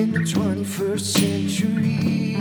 [0.00, 2.32] in the 21st century.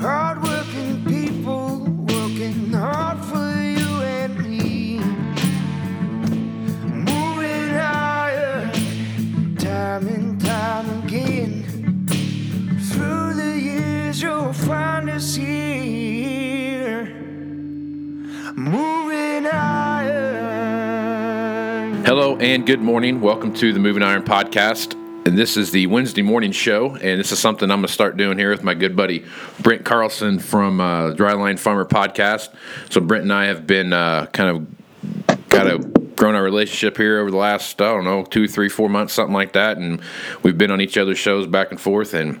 [0.00, 5.00] Hardworking people working hard for you and me.
[6.88, 8.72] Moving higher,
[9.58, 12.06] time and time again.
[12.90, 17.04] Through the years, you'll find us here.
[18.56, 20.30] Moving higher.
[22.06, 23.20] Hello and good morning.
[23.20, 25.01] Welcome to the Moving Iron Podcast.
[25.24, 26.96] And this is the Wednesday morning show.
[26.96, 29.24] And this is something I'm going to start doing here with my good buddy
[29.60, 32.52] Brent Carlson from uh, Dryline Farmer Podcast.
[32.90, 37.20] So, Brent and I have been uh, kind of got a grown our relationship here
[37.20, 39.76] over the last, I don't know, two, three, four months, something like that.
[39.76, 40.00] And
[40.42, 42.14] we've been on each other's shows back and forth.
[42.14, 42.40] And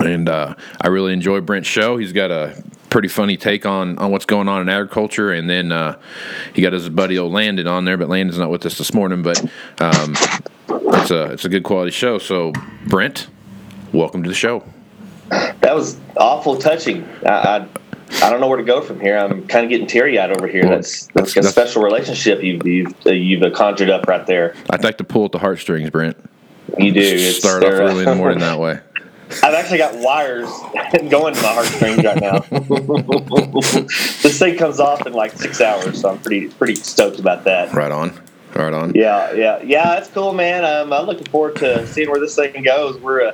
[0.00, 1.98] and uh, I really enjoy Brent's show.
[1.98, 2.60] He's got a
[2.90, 5.98] pretty funny take on, on what's going on in agriculture, and then uh,
[6.54, 9.22] he got his buddy old Landon on there, but Landon's not with us this morning.
[9.22, 9.44] But
[9.80, 10.16] um,
[10.68, 12.18] it's a it's a good quality show.
[12.18, 12.52] So
[12.86, 13.28] Brent,
[13.92, 14.64] welcome to the show.
[15.30, 17.04] That was awful touching.
[17.26, 17.68] I, I,
[18.22, 19.18] I don't know where to go from here.
[19.18, 20.62] I'm kind of getting teary eyed over here.
[20.62, 24.54] Well, that's, that's a that's- special relationship you've you've, uh, you've conjured up right there.
[24.70, 26.16] I'd like to pull at the heartstrings, Brent.
[26.78, 27.00] You do.
[27.00, 28.80] It's- Start off early in the uh, morning that way.
[29.42, 30.48] I've actually got wires
[31.10, 32.38] going to my heartstrings right now.
[34.22, 37.74] this thing comes off in like six hours, so I'm pretty pretty stoked about that.
[37.74, 38.18] Right on,
[38.58, 38.94] right on.
[38.94, 39.94] Yeah, yeah, yeah.
[39.94, 40.64] That's cool, man.
[40.64, 42.98] Um, I'm looking forward to seeing where this thing goes.
[43.00, 43.32] We're uh,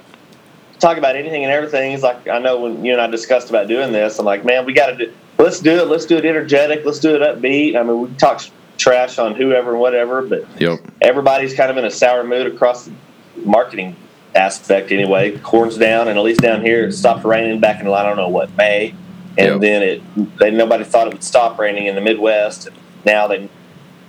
[0.80, 1.92] talking about anything and everything.
[1.92, 4.64] It's like I know when you and I discussed about doing this, I'm like, man,
[4.66, 5.14] we got to do.
[5.38, 5.88] Let's do it.
[5.88, 6.82] Let's do it energetic.
[6.84, 7.76] Let's do it upbeat.
[7.76, 8.42] I mean, we talk
[8.78, 10.80] trash on whoever and whatever, but Yep.
[11.00, 12.96] everybody's kind of in a sour mood across the
[13.36, 13.96] marketing
[14.34, 15.38] aspect anyway.
[15.38, 18.28] Corn's down, and at least down here, it stopped raining back in I don't know
[18.28, 18.98] what May,
[19.36, 19.60] and Yep.
[19.60, 23.50] then it they nobody thought it would stop raining in the Midwest, and now they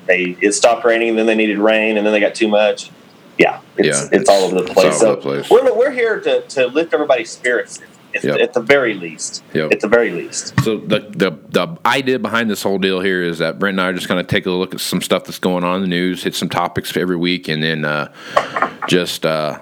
[0.08, 2.92] they it stopped raining, and then they needed rain, and then they got too much.
[3.38, 4.94] Yeah, it's, Yeah, it's, all over the it's place.
[4.94, 5.50] all so the place.
[5.50, 7.82] we're we're here to, to lift everybody's spirits
[8.16, 8.40] at, Yep.
[8.40, 9.44] at the very least.
[9.54, 9.74] Yep.
[9.74, 10.54] At the very least.
[10.64, 13.90] So the, the the idea behind this whole deal here is that Brent and I
[13.90, 15.88] are just going to take a look at some stuff that's going on in the
[15.90, 18.14] news, hit some topics every week, and then uh,
[18.88, 19.60] just uh,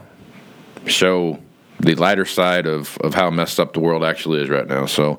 [0.85, 1.39] show
[1.79, 4.85] the lighter side of, of how messed up the world actually is right now.
[4.85, 5.17] So,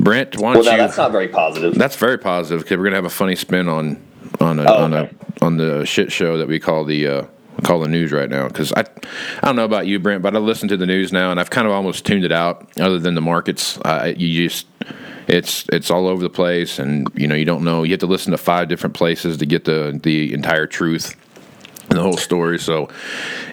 [0.00, 0.76] Brent, why don't now you?
[0.78, 1.74] that's not very positive.
[1.74, 4.00] That's very positive because we're gonna have a funny spin on
[4.40, 5.14] on a, Oh, on okay.
[5.40, 7.24] a on the shit show that we call the uh,
[7.64, 8.48] call the news right now.
[8.48, 11.30] Because I I don't know about you, Brent, but I listen to the news now
[11.30, 12.68] and I've kind of almost tuned it out.
[12.80, 14.66] Other than the markets, uh, you just
[15.28, 17.82] it's it's all over the place, and you know you don't know.
[17.82, 21.16] You have to listen to five different places to get the the entire truth
[21.90, 22.58] and the whole story.
[22.58, 22.88] So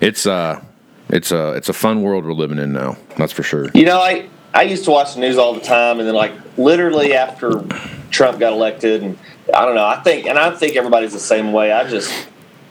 [0.01, 0.61] it's uh
[1.09, 2.97] it's a it's a fun world we're living in now.
[3.17, 3.69] That's for sure.
[3.73, 6.33] You know, I I used to watch the news all the time, and then like
[6.57, 7.63] literally after
[8.09, 9.17] Trump got elected, and
[9.53, 9.85] I don't know.
[9.85, 11.71] I think, and I think everybody's the same way.
[11.71, 12.27] I just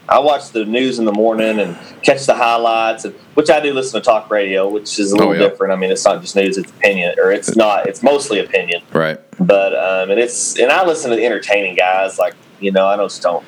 [0.07, 3.73] I watch the news in the morning and catch the highlights, and which I do
[3.73, 5.47] listen to talk radio, which is a little Oh, yeah.
[5.49, 5.73] different.
[5.73, 7.87] I mean, it's not just news; it's opinion, or it's not.
[7.87, 9.19] It's mostly opinion, Right.
[9.39, 12.97] but um, and it's and I listen to the entertaining guys, like you know, I
[12.97, 13.45] just don't.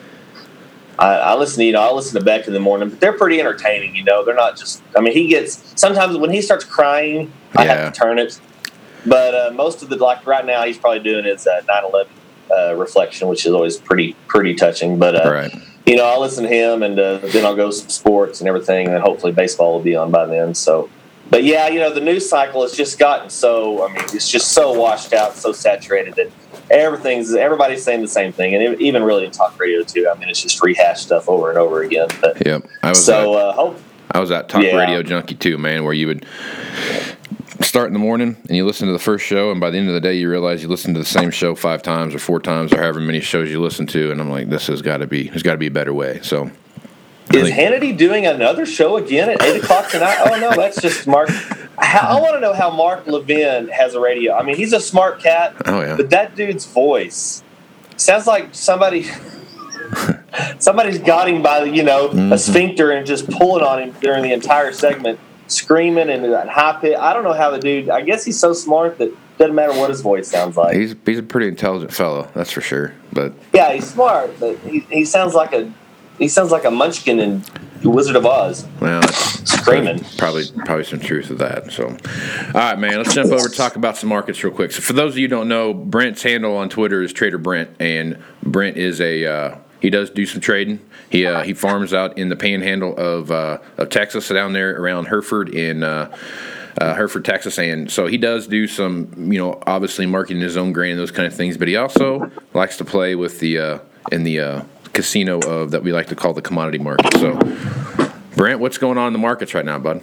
[0.99, 3.17] I, I listen to you know I listen to Beck in the morning, but they're
[3.17, 3.95] pretty entertaining.
[3.95, 4.83] You know, they're not just.
[4.95, 7.75] I mean, he gets sometimes when he starts crying, I Yeah.
[7.75, 8.39] have to turn it.
[9.03, 12.05] But uh, most of the like right now, he's probably doing his uh, 9/11
[12.55, 14.99] uh, reflection, which is always pretty pretty touching.
[14.99, 15.53] But uh, Right.
[15.85, 18.87] you know, I'll listen to him, and uh, then I'll go some sports and everything,
[18.87, 20.53] and hopefully baseball will be on by then.
[20.53, 20.89] So,
[21.29, 23.87] but yeah, you know, the news cycle has just gotten so.
[23.87, 26.29] I mean, it's just so washed out, so saturated that
[26.69, 30.09] everything's everybody's saying the same thing, and it, even really in talk radio too.
[30.13, 32.07] I mean, it's just rehashed stuff over and over again.
[32.21, 32.67] But Yep.
[32.83, 33.79] I was so at- uh, hope.
[34.13, 34.75] I was at Talk Yeah.
[34.75, 36.25] Radio Junkie too, man, where you would
[37.63, 39.87] start in the morning and you listen to the first show, and by the end
[39.87, 42.39] of the day, you realize you listened to the same show five times or four
[42.39, 45.07] times or however many shows you listen to, and I'm like, this has got to
[45.07, 46.19] be, there's got to be a better way.
[46.23, 46.51] So,
[47.33, 50.17] Is think- Hannity doing another show again at eight o'clock tonight?
[50.21, 51.29] Oh no, that's just Mark.
[51.77, 54.33] I want to know how Mark Levin has a radio.
[54.35, 57.43] I mean, he's a smart cat, oh yeah, but that dude's voice
[57.97, 59.05] sounds like somebody.
[60.59, 62.31] Somebody's got him by the you know Mm-hmm.
[62.33, 65.19] a sphincter and just pulling on him during the entire segment,
[65.51, 66.97] screaming and that high pitch.
[66.97, 67.89] I don't know how the dude.
[67.89, 70.75] I guess he's so smart that doesn't matter what his voice sounds like.
[70.75, 72.93] he's he's a pretty intelligent fellow, that's for sure.
[73.11, 75.71] But Yeah, he's smart, but he, he sounds like a
[76.17, 77.43] he sounds like a munchkin in
[77.81, 78.67] The Wizard of Oz.
[78.79, 80.03] well, that's Screaming.
[80.17, 81.71] probably probably some truth to that.
[81.71, 84.71] So, all right, man, let's jump over talk about some markets real quick.
[84.71, 87.69] So, for those of you who don't know, Brent's handle on Twitter is Trader Brent,
[87.79, 90.79] and Brent is a uh, he does do some trading.
[91.09, 95.05] He uh, he farms out in the Panhandle of uh, of Texas, down there around
[95.05, 95.83] Hereford in.
[95.83, 96.15] Uh,
[96.79, 100.71] uh, Hereford, Texas, and so he does do some, you know, obviously marketing his own
[100.71, 101.57] grain and those kind of things.
[101.57, 103.79] But he also likes to play with the uh,
[104.09, 104.63] in the uh,
[104.93, 107.13] casino of that we like to call the commodity market.
[107.15, 107.37] So,
[108.37, 110.01] Brent, what's going on in the markets right now, bud?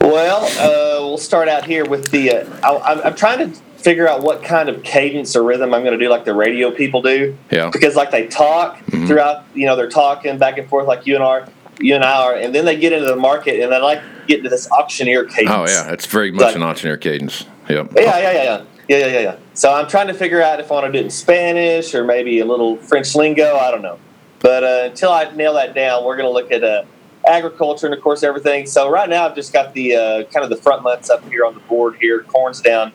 [0.00, 2.30] Well, uh, we'll start out here with the.
[2.30, 5.98] Uh, I, I'm trying to figure out what kind of cadence or rhythm I'm going
[5.98, 7.36] to do, like the radio people do.
[7.50, 7.70] Yeah.
[7.72, 9.06] Because like they talk Mm-hmm.
[9.06, 11.48] throughout, you know, they're talking back and forth like you and are,
[11.80, 14.38] you and I are, and then they get into the market and they like get
[14.38, 15.50] into this auctioneer cadence.
[15.50, 17.46] Oh yeah, it's very much Like- an auctioneer cadence.
[17.70, 17.92] Yep.
[17.96, 18.42] Yeah, yeah, yeah, yeah,
[18.88, 19.36] yeah, yeah, yeah, yeah.
[19.54, 22.04] So I'm trying to figure out if I want to do it in Spanish or
[22.04, 23.56] maybe a little French lingo.
[23.56, 23.98] I don't know.
[24.40, 26.82] But uh, until I nail that down, we're going to look at uh,
[27.26, 28.66] agriculture and, of course, everything.
[28.66, 31.44] So right now, I've just got the uh, kind of the front months up here
[31.46, 32.22] on the board here.
[32.24, 32.92] Corn's down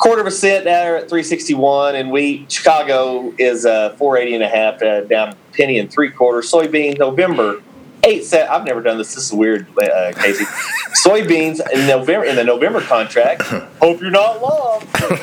[0.00, 4.48] quarter of a cent there at 361, and wheat Chicago is uh, 480 and a
[4.48, 6.50] half, uh, down penny and three quarters.
[6.50, 7.62] Soybean November
[8.04, 8.50] eight cent.
[8.50, 9.14] I've never done this.
[9.14, 10.44] This is weird, uh, Casey.
[11.04, 13.42] Soybeans in November in the November contract.
[13.80, 14.80] Hope you're not long.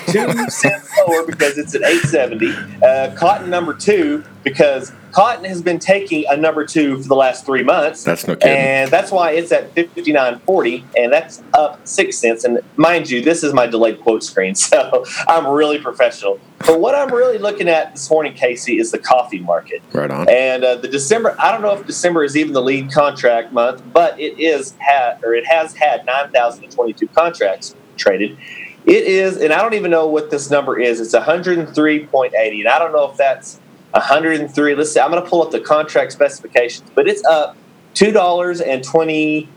[0.07, 2.53] Two cents lower because it's at 870.
[2.83, 7.43] Uh, cotton number two because cotton has been taking a number two for the last
[7.43, 8.03] three months.
[8.03, 8.55] That's no kidding.
[8.55, 12.43] And that's why it's at 59.40, and that's up six cents.
[12.43, 16.39] And mind you, this is my delayed quote screen, so I'm really professional.
[16.59, 19.81] But what I'm really looking at this morning, Casey, is the coffee market.
[19.91, 20.29] Right on.
[20.29, 23.81] And uh, the December, I don't know if December is even the lead contract month,
[23.91, 28.37] but it is had or it has had 9,022 contracts traded.
[28.85, 31.01] It is, and I don't even know what this number is.
[31.01, 33.59] It's 103.80, and I don't know if that's
[33.97, 34.75] 103.
[34.75, 34.99] Let's see.
[34.99, 37.57] I'm going to pull up the contract specifications, but it's up
[37.93, 39.49] two dollars and twenty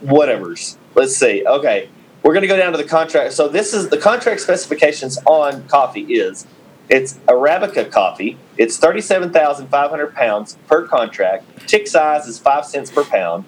[0.00, 0.76] whatever's.
[0.94, 1.44] Let's see.
[1.46, 1.88] Okay,
[2.22, 3.32] we're going to go down to the contract.
[3.32, 6.46] So this is the contract specifications on coffee is
[6.88, 8.38] it's Arabica coffee.
[8.56, 11.44] It's 37,500 pounds per contract.
[11.66, 13.44] Tick size is five cents per pound.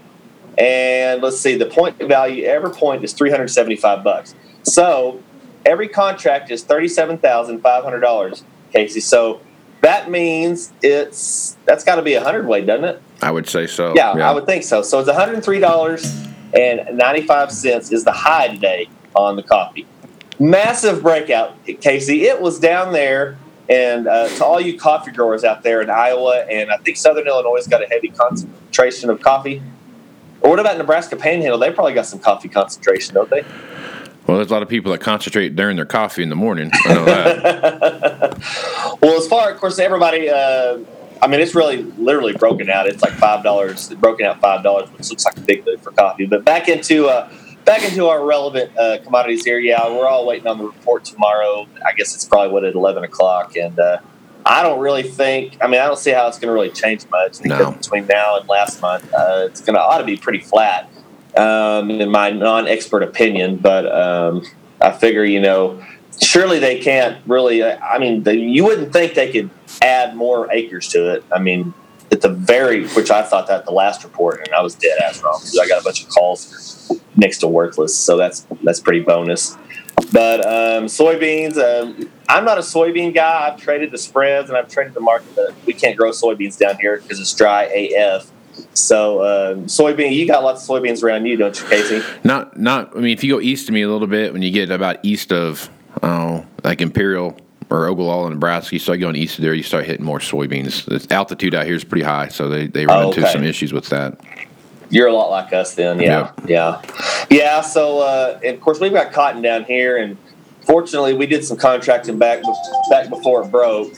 [0.56, 4.34] And let's see, the point value, every point is 375 bucks.
[4.64, 5.22] So
[5.64, 8.42] every contract is $37,500,
[8.72, 9.00] Casey.
[9.00, 9.40] So
[9.80, 13.02] that means it's, that's got to be a hundred hundredweight, doesn't it?
[13.22, 13.94] I would say so.
[13.96, 14.82] Yeah, I would think so.
[14.82, 19.86] So it's $103.95 is the high today on the coffee.
[20.38, 22.26] Massive breakout, Casey.
[22.26, 23.36] It was down there,
[23.68, 27.26] and uh, to all you coffee growers out there in Iowa, and I think Southern
[27.26, 29.60] Illinois has got a heavy concentration of coffee.
[30.40, 31.58] Or what about Nebraska Panhandle?
[31.58, 33.44] They probably got some coffee concentration, don't they?
[34.28, 36.70] Well, there's a lot of people that concentrate during their coffee in the morning.
[36.84, 38.38] I know that.
[39.00, 40.28] Well, as far, of course, everybody.
[40.28, 40.78] Uh,
[41.22, 42.86] I mean, it's really literally broken out.
[42.86, 45.92] It's like five dollars, broken out five dollars, which looks like a big move for
[45.92, 46.26] coffee.
[46.26, 47.30] But back into uh,
[47.64, 49.58] back into our relevant uh, commodities here.
[49.58, 51.66] Yeah, we're all waiting on the report tomorrow.
[51.86, 53.98] I guess it's probably what at eleven o'clock, and uh,
[54.44, 55.56] I don't really think.
[55.62, 57.70] I mean, I don't see how it's going to really change much No.
[57.72, 60.90] between now and last month, uh, it's going to ought to be pretty flat,
[61.38, 63.56] um, in my non-expert opinion.
[63.56, 64.44] But um,
[64.80, 65.82] I figure, you know,
[66.20, 67.62] surely they can't really.
[67.64, 69.50] I mean, they, you wouldn't think they could
[69.82, 71.24] add more acres to it.
[71.32, 71.72] I mean,
[72.10, 75.22] at the very, which I thought that the last report, and I was dead ass
[75.22, 79.00] wrong because I got a bunch of calls next to worthless, so that's that's pretty
[79.00, 79.56] bonus.
[80.12, 83.48] But um, soybeans, um, I'm not a soybean guy.
[83.48, 86.76] I've traded the spreads and I've traded the market, but we can't grow soybeans down
[86.80, 88.30] here because it's dry AF.
[88.74, 92.02] So um, soybean, you got lots of soybeans around you, don't you, Casey?
[92.24, 92.96] not, not.
[92.96, 94.98] I mean, if you go east of me a little bit, when you get about
[95.02, 95.68] east of,
[96.02, 97.36] oh, like Imperial
[97.70, 100.84] or Ogallala, Nebraska, you start going east of there, you start hitting more soybeans.
[100.86, 103.72] The altitude out here is pretty high, so they, they run Oh, into some issues
[103.72, 104.18] with that.
[104.90, 106.80] You're a lot like us then, yeah, yeah,
[107.28, 107.60] yeah.
[107.60, 110.16] So, uh, and of course, we've got cotton down here, and
[110.62, 112.42] fortunately, we did some contracting back
[112.88, 113.92] back before it broke.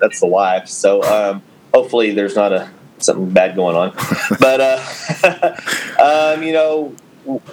[0.00, 0.66] That's the wife.
[0.66, 1.40] So, um,
[1.72, 3.90] hopefully, there's not a something bad going on.
[4.40, 6.94] but, uh, um, you know,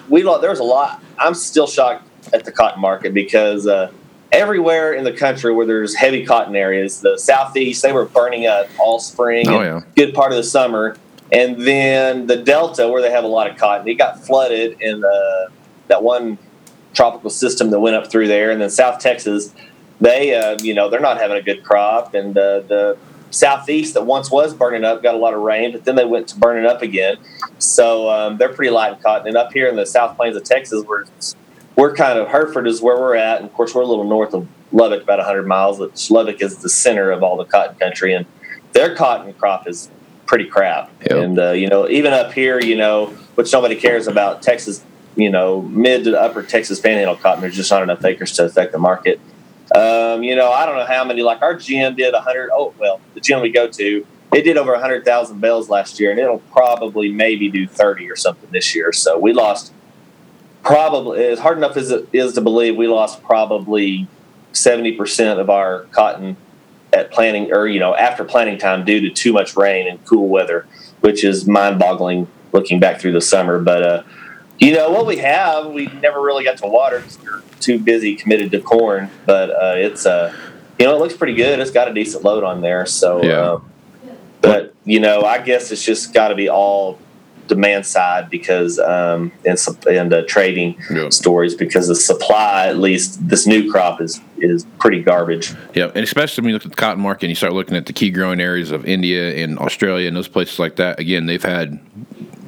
[0.09, 1.03] we lo- there's a lot.
[1.17, 3.91] I'm still shocked at the cotton market because uh,
[4.31, 8.67] everywhere in the country where there's heavy cotton areas, the southeast, they were burning up
[8.79, 9.47] all spring.
[9.49, 10.05] Oh, and yeah.
[10.05, 10.95] good part of the summer.
[11.31, 15.01] And then the Delta, where they have a lot of cotton, it got flooded in
[15.01, 15.49] the,
[15.87, 16.37] that one
[16.93, 18.51] tropical system that went up through there.
[18.51, 19.53] And then South Texas,
[20.01, 22.13] they, uh, you know, they're not having a good crop.
[22.13, 22.97] And uh, the
[23.31, 26.27] southeast that once was burning up got a lot of rain, but then they went
[26.29, 27.17] to burning up again.
[27.57, 29.27] So um, they're pretty light in cotton.
[29.27, 31.05] And up here in the South Plains of Texas, we're
[31.75, 34.33] we're kind of Hereford is where we're at, and of course we're a little north
[34.33, 35.79] of Lubbock, about 100 miles.
[35.79, 38.25] Which Lubbock is the center of all the cotton country, and
[38.73, 39.89] their cotton crop is
[40.25, 40.89] pretty crap.
[41.01, 41.11] Yep.
[41.11, 44.83] And uh, you know, even up here, you know, which nobody cares about Texas,
[45.15, 47.41] you know, mid to upper Texas Panhandle cotton.
[47.41, 49.19] There's just not enough acres to affect the market.
[49.75, 51.21] Um, you know, I don't know how many.
[51.21, 52.49] Like our gym did a 100.
[52.53, 56.11] Oh well, the gym we go to, it did over a 100,000 bells last year,
[56.11, 58.91] and it'll probably maybe do 30 or something this year.
[58.91, 59.73] So we lost
[60.63, 64.07] probably as hard enough as it is to believe we lost probably
[64.53, 66.37] 70% of our cotton
[66.93, 70.27] at planting or you know after planting time due to too much rain and cool
[70.27, 70.67] weather
[70.99, 73.59] which is mind-boggling looking back through the summer.
[73.59, 74.03] But uh,
[74.61, 77.79] you know what we have, we never really got to water because we are too
[77.79, 79.09] busy committed to corn.
[79.25, 80.33] But uh, it's uh,
[80.79, 81.59] you know it looks pretty good.
[81.59, 82.85] It's got a decent load on there.
[82.85, 83.51] So Yeah.
[83.53, 83.71] um,
[84.41, 86.99] but you know I guess it's just got to be all
[87.47, 89.57] demand side because um, and
[89.89, 91.09] and uh, trading Yeah.
[91.09, 95.53] stories because the supply at least this new crop is is pretty garbage.
[95.73, 97.87] Yeah, and especially when you look at the cotton market and you start looking at
[97.87, 100.99] the key growing areas of India and Australia and those places like that.
[100.99, 101.79] Again, they've had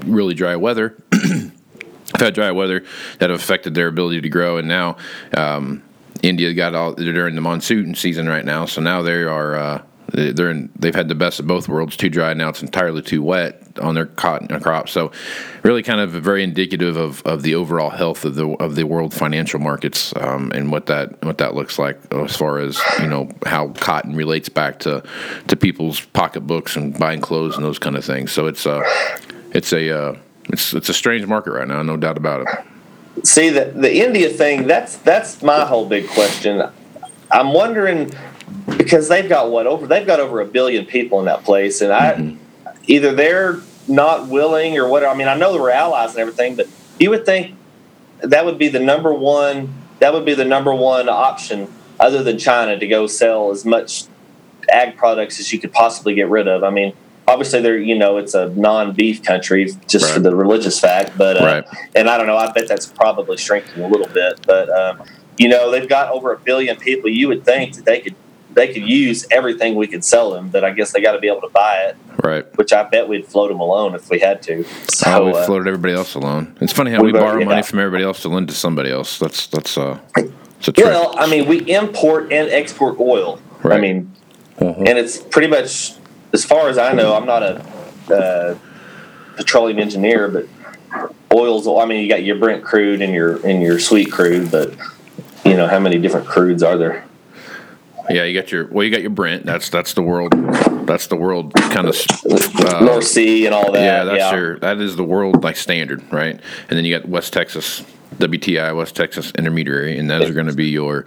[0.05, 0.95] really dry weather.
[2.19, 2.83] Had dry weather
[3.19, 4.97] that have affected their ability to grow, and now
[5.35, 5.83] um,
[6.21, 9.55] India got all they're the monsoon season right now, so now they are.
[9.55, 9.81] Uh,
[10.13, 11.97] they're in, they've had the best of both worlds.
[11.97, 14.87] Too dry now; it's entirely too wet on their cotton crop.
[14.87, 15.11] So,
[15.63, 19.13] really, kind of very indicative of, of the overall health of the of the world
[19.13, 23.29] financial markets um, and what that what that looks like as far as you know
[23.45, 25.03] how cotton relates back to
[25.47, 28.31] to people's pocketbooks and buying clothes and those kind of things.
[28.31, 28.83] So it's a
[29.51, 30.15] it's a uh,
[30.45, 33.25] it's it's a strange market right now, no doubt about it.
[33.25, 34.67] See the the India thing.
[34.67, 36.63] That's that's my whole big question.
[37.31, 38.11] I'm wondering
[38.77, 41.91] because they've got what over they've got over a billion people in that place, and
[41.91, 42.77] I mm-hmm.
[42.87, 45.05] either they're not willing or what.
[45.05, 46.67] I mean, I know they're allies and everything, but
[46.99, 47.55] you would think
[48.21, 49.73] that would be the number one.
[49.99, 54.05] That would be the number one option other than China to go sell as much
[54.69, 56.63] ag products as you could possibly get rid of.
[56.63, 56.93] I mean,
[57.27, 61.45] obviously they're you know it's a non-beef country just for the religious fact, but uh,
[61.45, 61.65] Right.
[61.95, 62.37] and I don't know.
[62.37, 65.01] I bet that's probably shrinking a little bit, but um,
[65.37, 67.09] you know they've got over a billion people.
[67.09, 68.15] You would think that they could
[68.53, 71.27] they could use everything we could sell them, but I guess they got to be
[71.27, 72.45] able to buy it, Right.
[72.55, 74.63] which I bet we'd float them alone if we had to.
[74.91, 76.55] So Oh, we uh, floated everybody else alone.
[76.61, 79.17] It's funny how we We've borrow money from everybody else to lend to somebody else.
[79.17, 79.97] That's that's uh,
[80.59, 80.85] it's a trick.
[80.85, 83.39] well, I mean, we import and export oil.
[83.63, 83.81] I Right.
[83.81, 84.11] mean,
[84.59, 84.87] Mhm.
[84.87, 85.93] and it's pretty much
[86.33, 87.15] as far as I know.
[87.15, 87.65] I'm not a
[88.13, 88.57] uh,
[89.37, 90.47] petroleum engineer, but
[91.33, 91.67] oils.
[91.67, 94.75] I mean, you got your Brent crude and your and your sweet crude, but
[95.45, 97.05] you know how many different crudes are there?
[98.09, 99.45] Yeah, you got your well, you got your Brent.
[99.45, 100.33] That's that's the world.
[100.85, 101.95] That's the world kind of.
[102.25, 103.81] Uh, North Sea and all that.
[103.81, 106.39] yeah, that's your that is the world like standard, right?
[106.69, 107.83] And then you got West Texas
[108.17, 111.05] WTI, West Texas Intermediary, and those are going to be your.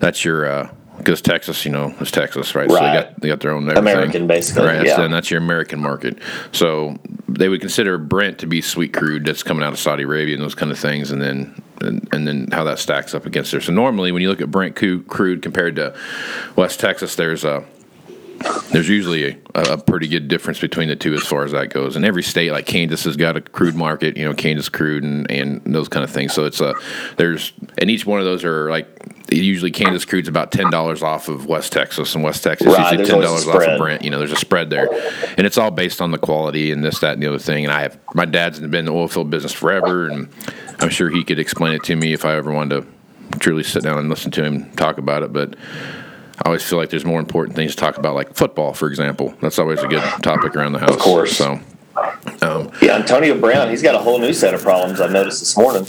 [0.00, 0.46] That's your.
[0.46, 2.68] uh because Texas, you know, is Texas, right?
[2.68, 2.94] So they Right.
[3.10, 3.92] got they got their own everything.
[3.92, 4.76] American, basically, right?
[4.76, 4.96] That's, yeah.
[4.96, 6.18] then that's your American market.
[6.52, 6.96] So
[7.28, 10.42] they would consider Brent to be sweet crude that's coming out of Saudi Arabia and
[10.42, 13.60] those kind of things, and then and, and then how that stacks up against there.
[13.60, 15.94] So normally, when you look at Brent crude compared to
[16.56, 17.64] West Texas, there's a
[18.72, 21.96] there's usually a, a pretty good difference between the two as far as that goes.
[21.96, 25.30] And every state, like Kansas, has got a crude market, you know, Kansas crude and,
[25.30, 26.32] and those kind of things.
[26.32, 26.74] So it's a
[27.16, 28.88] there's and each one of those are like
[29.30, 33.08] usually Kansas crude's about ten dollars off of West Texas, and West Texas Right, usually
[33.08, 33.78] ten dollars off of.
[33.78, 34.02] Brent.
[34.02, 34.88] You know, there's a spread there,
[35.36, 37.64] and it's all based on the quality and this, that, and the other thing.
[37.64, 40.28] And I have my dad's been in the oil field business forever, and
[40.80, 43.82] I'm sure he could explain it to me if I ever wanted to truly sit
[43.82, 45.54] down and listen to him talk about it, but.
[46.38, 49.34] I always feel like there's more important things to talk about, like football, for example.
[49.40, 50.90] That's always a good topic around the house.
[50.90, 51.36] Of course.
[51.36, 51.60] So,
[52.42, 55.00] um, Yeah, Antonio Brown, he's got a whole new set of problems.
[55.00, 55.86] I noticed this morning.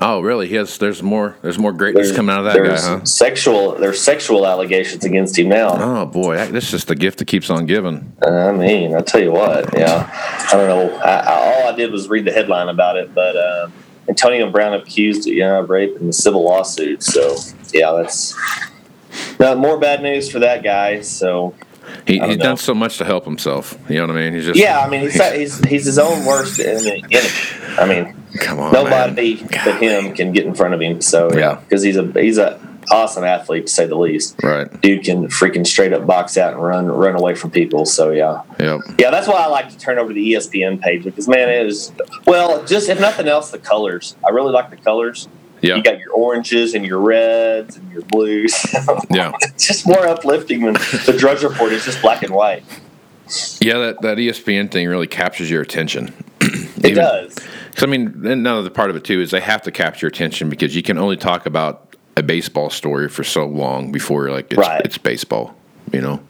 [0.00, 0.46] oh, really?
[0.48, 0.78] He has.
[0.78, 1.36] There's more.
[1.42, 3.04] There's more greatness coming out of that guy, there's huh?
[3.04, 5.76] Sexual, there's sexual allegations against him now.
[6.02, 8.12] Oh boy, that- that's just the gift that keeps on giving.
[8.26, 9.76] I mean, I'll tell you what.
[9.76, 10.96] Yeah, I don't know.
[10.98, 13.68] I, I, all I did was read the headline about it, but uh,
[14.08, 17.02] Antonio Brown accused, you know, of rape in the civil lawsuit.
[17.02, 17.36] So
[17.74, 18.34] yeah, that's
[19.40, 21.00] no, more bad news for that guy.
[21.02, 21.54] So
[22.06, 23.78] He, he's don't done so much to help himself.
[23.88, 24.34] You know what I mean?
[24.34, 27.04] He's just yeah, I mean, he's he's, he's his own worst enemy.
[27.78, 29.48] I mean, Come on, nobody man.
[29.64, 31.00] but him can get in front of him.
[31.00, 31.54] So yeah, Yeah.
[31.56, 34.36] because he's a he's a awesome athlete to say the least.
[34.42, 34.80] Right.
[34.80, 37.84] Dude can freaking straight up box out and run run away from people.
[37.86, 38.42] So yeah.
[38.60, 38.80] Yep.
[38.98, 41.66] Yeah, that's why I like to turn over to the ESPN page because man, it
[41.66, 41.92] is
[42.26, 44.16] well, just if nothing else, the colors.
[44.26, 45.28] I really like the colors.
[45.62, 45.76] Yeah.
[45.76, 48.54] You got your oranges and your reds and your blues.
[49.10, 49.32] Yeah.
[49.42, 52.62] it's just more uplifting than the Drudge Report is just black and white.
[53.60, 53.78] Yeah.
[53.78, 56.12] That that ESPN thing really captures your attention.
[56.84, 57.34] It does.
[57.34, 60.76] Because I mean, another part of it too is they have to capture attention because
[60.76, 64.82] you can only talk about a baseball story for so long before like it's, Right.
[64.84, 65.56] it's baseball.
[65.92, 66.20] You know.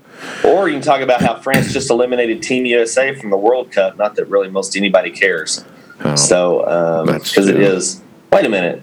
[0.45, 3.99] Or you can talk about how France just eliminated Team USA from the World Cup.
[3.99, 5.63] Not that really most anybody cares.
[6.03, 7.63] Oh, So, um, because it true.
[7.65, 8.01] is.
[8.33, 8.83] Wait a minute.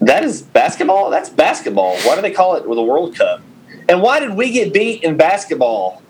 [0.00, 1.10] That is basketball.
[1.10, 1.96] That's basketball.
[1.98, 3.40] Why do they call it a World Cup?
[3.88, 6.02] And why did we get beat in basketball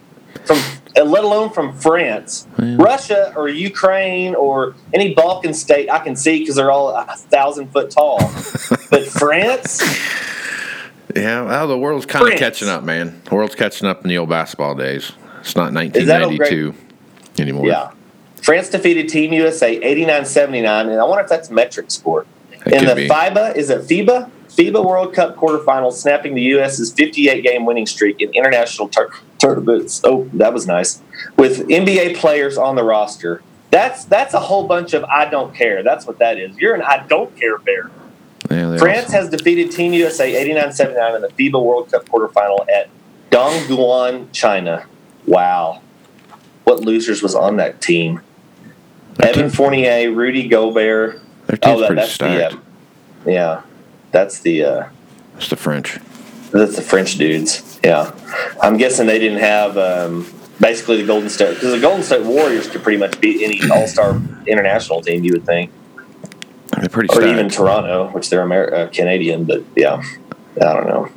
[0.45, 0.59] from,
[0.95, 5.91] let alone from France, Russia, or Ukraine, or any Balkan state?
[5.91, 8.19] I can see because they're all a thousand foot tall.
[8.91, 9.83] but France,
[11.15, 11.43] yeah.
[11.43, 13.23] Well, the world's kind of catching up, man.
[13.25, 15.13] The world's catching up in the old basketball days.
[15.41, 16.75] It's not that a 1992
[17.39, 17.67] anymore.
[17.67, 17.93] yeah.
[18.43, 22.27] France defeated Team USA 89-79, and I wonder if that's metric sport.
[22.67, 23.09] It In the be.
[23.09, 24.31] FIBA, is it FIBA?
[24.49, 30.01] FIBA World Cup quarterfinals, snapping the U.S.'s 58 game winning streak in international tur- tournaments.
[30.05, 31.03] Oh, that was nice.
[31.37, 33.43] With NBA players on the roster.
[33.71, 35.83] That's that's a whole bunch of I don't care.
[35.83, 36.57] That's what that is.
[36.57, 37.91] You're an I don't care bear.
[38.51, 42.89] Yeah, France also- has defeated Team USA 89-79 in the FIBA World Cup quarterfinal at
[43.31, 44.87] Dongguan, China.
[45.27, 45.83] Wow.
[46.65, 48.21] What losers was on that team?
[49.21, 51.21] Evan Fournier, Rudy Gobert.
[51.47, 52.57] Their team's Oh, that, pretty that's stacked.
[53.25, 53.63] the uh, yeah.
[54.13, 54.87] That's the uh,
[55.37, 55.99] It's the French.
[56.53, 57.79] that's the French dudes.
[57.85, 58.13] Yeah,
[58.63, 60.27] I'm guessing they didn't have um,
[60.61, 63.87] basically the Golden State because the Golden State Warriors could pretty much beat any All
[63.87, 65.23] Star international team.
[65.25, 65.71] You would think,
[66.79, 67.29] They're pretty or stacked.
[67.33, 69.45] even Toronto, which they're Amer- uh, Canadian.
[69.45, 70.03] But yeah,
[70.61, 71.09] I don't know.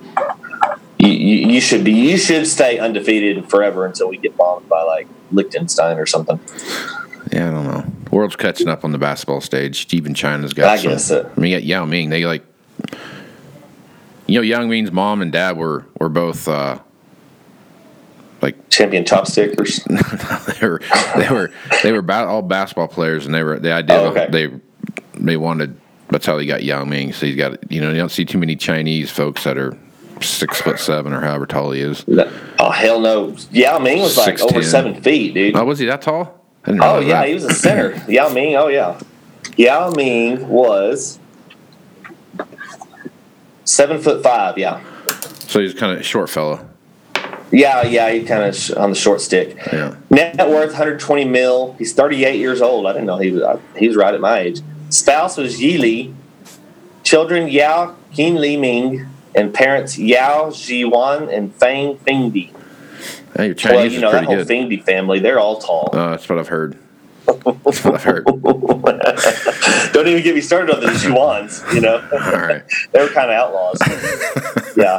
[1.00, 4.82] You, you, you should be you should stay undefeated forever until we get bombed by
[4.84, 6.40] like Liechtenstein or something.
[7.32, 7.86] Yeah, I don't know.
[8.12, 9.94] World's catching up on the basketball stage.
[9.94, 10.70] Even China's got.
[10.70, 11.32] I some- guess so.
[11.36, 12.10] I mean, you got Yao Ming.
[12.10, 12.44] They like.
[14.28, 16.80] You know, Yao Ming's mom and dad were were both uh,
[18.42, 19.84] like Champion chopstickers.
[20.60, 20.82] they were
[21.18, 21.52] they were
[21.84, 24.28] they were ba- all basketball players, and they were the idea Oh, okay.
[24.30, 24.52] they
[25.16, 25.80] they wanted.
[26.10, 27.14] That's how they got Yao Ming.
[27.14, 29.76] So he's got you know you don't see too many Chinese folks that are
[30.22, 32.06] six foot seven or however tall he is.
[32.60, 33.36] Oh hell no!
[33.52, 34.64] Yao Ming was like over 6'10".
[34.64, 35.56] seven feet, dude.
[35.56, 36.39] Oh, was he that tall?
[36.70, 37.28] Oh yeah, that.
[37.28, 38.04] he was a center.
[38.12, 38.56] Yao Ming.
[38.56, 39.00] Oh yeah,
[39.58, 41.20] Yao Ming was
[43.66, 44.58] seven foot five.
[44.58, 44.82] Yeah,
[45.48, 46.68] So he's kind of short fellow.
[47.52, 48.10] yeah, yeah.
[48.12, 49.58] He kind of sh- on the short stick.
[49.72, 49.96] Yeah.
[50.10, 51.74] Net worth 120 mil.
[51.78, 52.86] He's 38 years old.
[52.88, 53.44] I didn't know he was.
[53.44, 54.62] I, he was right at my age.
[54.90, 56.14] Spouse was Yi Li.
[57.04, 62.52] Children Yao Qin Li Ming and parents Yao Jiwan and Fang Fingdi.
[63.38, 64.48] Your Chinese well, you know is that pretty whole good.
[64.48, 65.20] Fingdi family.
[65.20, 65.90] They're all tall.
[65.94, 66.78] Uh, that's what I've heard.
[67.26, 68.26] That's what I've heard.
[69.94, 71.64] Don't even get me started on the Juans.
[71.74, 71.98] You know.
[72.12, 72.64] All right.
[72.92, 73.80] they were kind of outlaws.
[74.78, 74.98] yeah.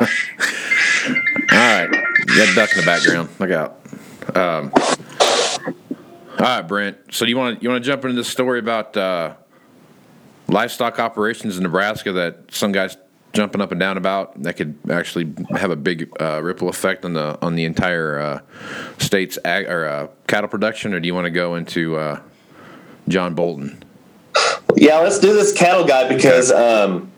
[1.52, 1.88] All right.
[2.28, 3.28] You got a duck in the background.
[3.38, 3.80] Look out.
[4.36, 4.72] Um,
[6.38, 6.98] all right, Brent.
[7.10, 9.34] So you want to you want to jump into this story about uh,
[10.48, 12.96] livestock operations in Nebraska that some guys
[13.32, 17.12] jumping up and down about that could actually have a big uh, ripple effect on
[17.12, 18.40] the on the entire uh,
[18.98, 22.20] state's ag- or uh, cattle production, or do you want to go into uh,
[23.08, 23.82] John Bolton?
[24.76, 27.10] Yeah, let's do this cattle guy because um,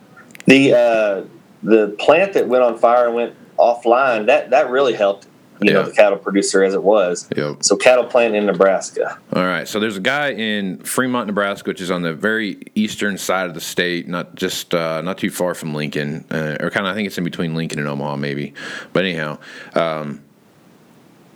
[0.46, 1.24] the uh,
[1.62, 5.26] the plant that went on fire and went offline that that really helped.
[5.66, 7.28] You know, the cattle producer as it was.
[7.36, 7.62] Yep.
[7.62, 9.18] So cattle plant in Nebraska.
[9.32, 9.66] All right.
[9.66, 13.54] So there's a guy in Fremont, Nebraska, which is on the very eastern side of
[13.54, 16.94] the state, not just uh, not too far from Lincoln, uh, or kind of I
[16.94, 18.54] think it's in between Lincoln and Omaha, maybe.
[18.92, 19.38] But anyhow,
[19.74, 20.22] um,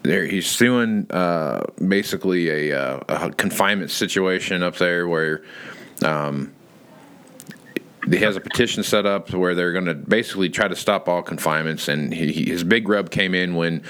[0.02, 5.42] there he's suing uh, basically a, uh, a confinement situation up there where.
[6.04, 6.52] Um,
[8.10, 11.22] he has a petition set up where they're going to basically try to stop all
[11.22, 11.88] confinements.
[11.88, 13.80] And he, he, his big rub came in when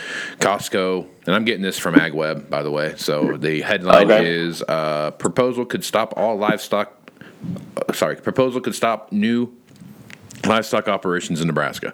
[0.40, 2.94] Costco, and I'm getting this from AgWeb, by the way.
[2.96, 4.26] So the headline Okay.
[4.26, 6.92] is uh, proposal could stop all livestock.
[7.76, 9.52] Uh, sorry, proposal could stop new
[10.46, 11.92] livestock operations in Nebraska,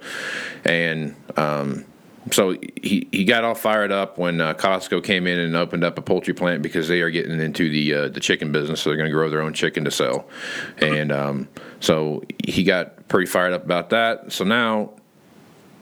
[0.65, 1.85] and um,
[2.31, 5.99] so he, he got all fired up when uh, Costco came in and opened up
[5.99, 8.97] a poultry plant because they are getting into the uh, the chicken business, so they're
[8.97, 10.29] going to grow their own chicken to sell,
[10.79, 11.49] and um,
[11.81, 14.33] so he got pretty fired up about that.
[14.33, 14.91] So now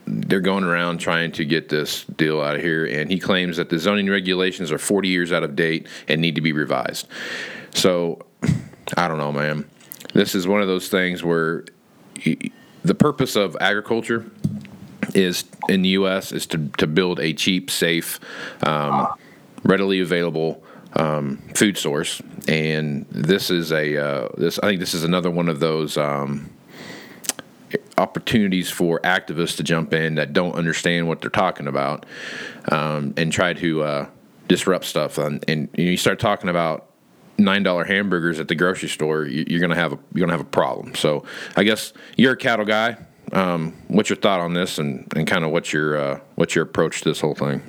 [0.07, 3.69] they're going around trying to get this deal out of here, and he claims that
[3.69, 7.07] the zoning regulations are 40 years out of date and need to be revised.
[7.73, 8.19] So
[8.97, 9.69] I don't know, man.
[10.13, 11.65] This is one of those things where
[12.25, 12.37] y-
[12.83, 14.25] the purpose of agriculture
[15.13, 16.31] is in the U.S.
[16.31, 18.19] is to, to build a cheap, safe,
[18.63, 19.07] um,
[19.63, 24.59] readily available um, food source, and this is a uh, this.
[24.59, 25.97] I think this is another one of those.
[25.97, 26.51] Um,
[27.97, 32.05] opportunities for activists to jump in that don't understand what they're talking about
[32.69, 34.07] um, and try to uh,
[34.47, 35.17] disrupt stuff.
[35.17, 36.91] And, and you start talking about
[37.37, 40.45] nine dollar hamburgers at the grocery store, you, you're gonna have a you're gonna have
[40.45, 40.95] a problem.
[40.95, 41.23] So
[41.55, 42.97] I guess you're a cattle guy.
[43.31, 46.63] Um, what's your thought on this, and, and kind of what's your uh, what's your
[46.65, 47.61] approach to this whole thing?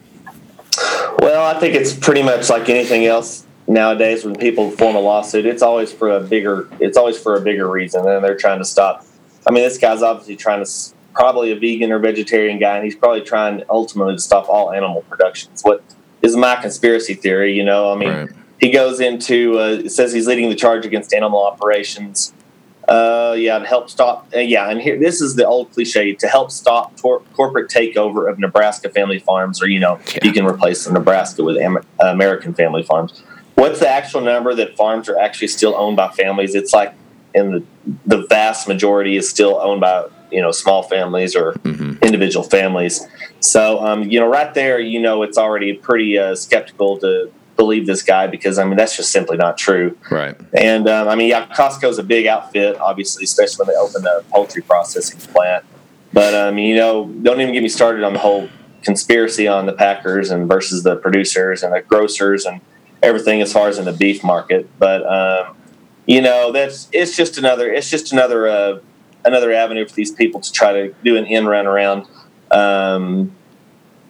[1.18, 4.24] Well, I think it's pretty much like anything else nowadays.
[4.24, 6.68] When people form a lawsuit, it's always for a bigger.
[6.80, 9.06] It's always for a bigger reason, and they're trying to stop.
[9.46, 10.70] I mean, this guy's obviously trying to
[11.14, 15.02] probably a vegan or vegetarian guy, and he's probably trying ultimately to stop all animal
[15.02, 15.52] production.
[15.52, 15.84] It's what
[16.22, 17.52] is my conspiracy theory.
[17.56, 18.28] You know, I mean, Right.
[18.58, 22.32] he goes into uh, says he's leading the charge against animal operations.
[22.92, 24.28] Uh, yeah, to help stop.
[24.36, 28.30] Uh, yeah, and here this is the old cliche to help stop tor- corporate takeover
[28.30, 30.18] of Nebraska family farms, or you know, Yeah.
[30.24, 33.22] you can replace Nebraska with Am- American family farms.
[33.54, 36.54] what's the actual number that farms are actually still owned by families?
[36.54, 36.92] It's like
[37.34, 37.62] in the
[38.14, 41.54] the vast majority is still owned by you know small families or
[42.08, 42.94] individual families.
[43.40, 47.86] So um, you know, right there, you know, it's already pretty uh, skeptical to believe
[47.86, 49.96] this guy because I mean that's just simply not true.
[50.10, 50.36] Right.
[50.52, 54.24] And um, I mean, yeah, Costco's a big outfit, obviously, especially when they open the
[54.30, 55.64] poultry processing plant.
[56.12, 58.48] But um, you know, don't even get me started on the whole
[58.82, 62.60] conspiracy on the packers and versus the producers and the grocers and
[63.02, 64.68] everything as far as in the beef market.
[64.78, 65.56] But um,
[66.06, 68.78] you know, that's it's just another it's just another uh,
[69.24, 72.06] another avenue for these people to try to do an in run around.
[72.50, 73.34] Um,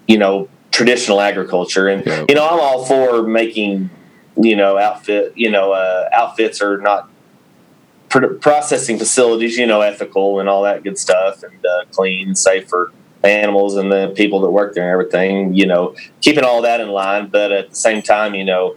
[0.08, 2.24] you know, traditional agriculture, and Yeah.
[2.28, 3.90] you know, I'm all for making
[4.36, 7.08] you know outfit you know uh, outfits are not
[8.08, 12.68] pr- processing facilities, you know, ethical and all that good stuff, and uh, clean, safe
[12.68, 15.54] for animals and the people that work there and everything.
[15.54, 18.76] You know, keeping all that in line, but at the same time, you know,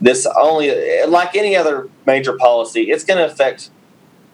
[0.00, 3.70] this only like any other major policy, it's going to affect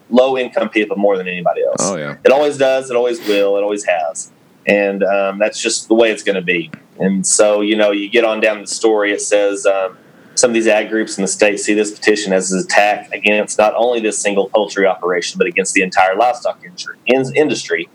[0.09, 1.77] low income people more than anybody else.
[1.81, 2.15] Oh yeah.
[2.23, 2.89] It always does.
[2.89, 3.57] It always will.
[3.57, 4.31] It always has.
[4.69, 6.71] And um, that's just the way it's going to be.
[6.99, 9.97] And so, you know, you get on down the story, it says um,
[10.35, 13.57] some of these ag groups in the state see this petition as an attack against
[13.57, 16.61] not only this single poultry operation, but against the entire livestock
[17.35, 17.89] industry.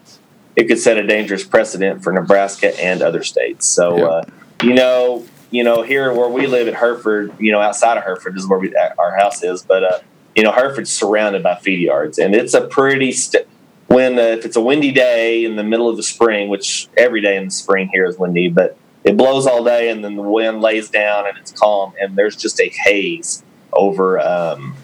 [0.56, 3.66] It could set a dangerous precedent for Nebraska and other states.
[3.66, 4.04] So, Yeah.
[4.04, 4.24] uh,
[4.62, 8.37] you know, you know, here where we live at Hereford, you know, outside of Hereford
[8.37, 9.98] is where we, our house is, but uh,
[10.34, 13.46] you know, Hereford's surrounded by feed yards, and it's a pretty st-
[13.87, 17.20] when uh, if it's a windy day in the middle of the spring, which every
[17.20, 20.23] day in the spring here is windy, but it blows all day, and then the
[20.23, 23.42] wind lays down, and it's calm, and there's just a haze
[23.73, 24.75] over um,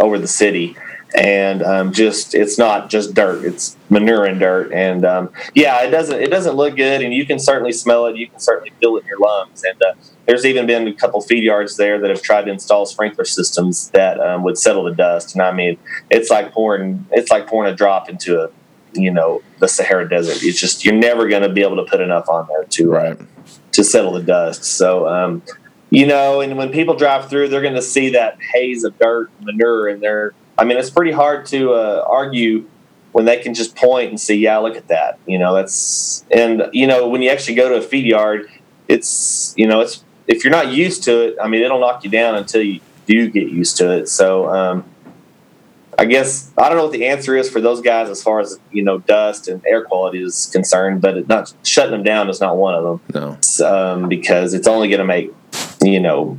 [0.00, 0.76] over the city,
[1.14, 5.90] and um, just it's not just dirt; it's manure and dirt, and um, yeah, it
[5.90, 8.96] doesn't it doesn't look good, and you can certainly smell it, you can certainly feel
[8.96, 9.94] it in your lungs, and uh,
[10.26, 13.90] there's even been a couple feed yards there that have tried to install sprinkler systems
[13.90, 15.78] that um, would settle the dust, and I mean,
[16.10, 18.50] it's like pouring it's like pouring a drop into a
[18.92, 20.42] you know the Sahara Desert.
[20.42, 22.98] It's just you're never going to be able to put enough on there to uh,
[23.00, 23.18] Right.
[23.72, 24.64] to settle the dust.
[24.64, 25.42] So, um,
[25.90, 29.30] you know, and when people drive through, they're going to see that haze of dirt,
[29.38, 30.34] and manure, and they're.
[30.60, 32.68] I mean, it's pretty hard to uh, argue
[33.12, 35.18] when they can just point and see, yeah, look at that.
[35.26, 38.48] You know, that's and you know when you actually go to a feed yard,
[38.86, 42.10] it's you know it's if you're not used to it, I mean, it'll knock you
[42.10, 44.08] down until you do get used to it.
[44.08, 44.48] So.
[44.50, 44.84] Um,
[45.98, 48.58] I guess I don't know what the answer is for those guys as far as
[48.72, 52.40] you know dust and air quality is concerned, but it not shutting them down is
[52.40, 53.66] not one of them No.
[53.66, 55.30] um, because it's only going to make
[55.82, 56.38] you know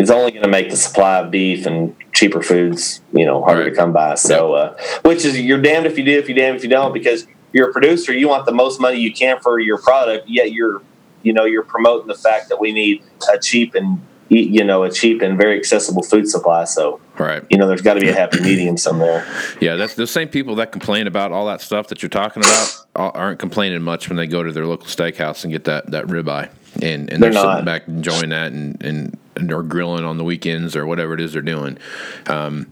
[0.00, 3.62] it's only going to make the supply of beef and cheaper foods you know harder
[3.64, 3.70] Right.
[3.70, 4.14] to come by.
[4.14, 6.92] So, uh, which is you're damned if you do, if you damned if you don't,
[6.92, 10.52] because you're a producer, you want the most money you can for your product, yet
[10.52, 10.82] you're
[11.22, 14.90] you know you're promoting the fact that we need a cheap and you know a
[14.90, 16.64] cheap and very accessible food supply.
[16.64, 17.42] So Right.
[17.50, 19.26] you know there's got to be a happy medium somewhere.
[19.60, 22.86] Yeah, that's the same people that complain about all that stuff that you're talking about
[22.96, 26.48] aren't complaining much when they go to their local steakhouse and get that that ribeye,
[26.80, 29.18] and and they're, They're sitting back enjoying that and and
[29.50, 31.78] or grilling on the weekends or whatever it is they're doing.
[32.26, 32.70] Um,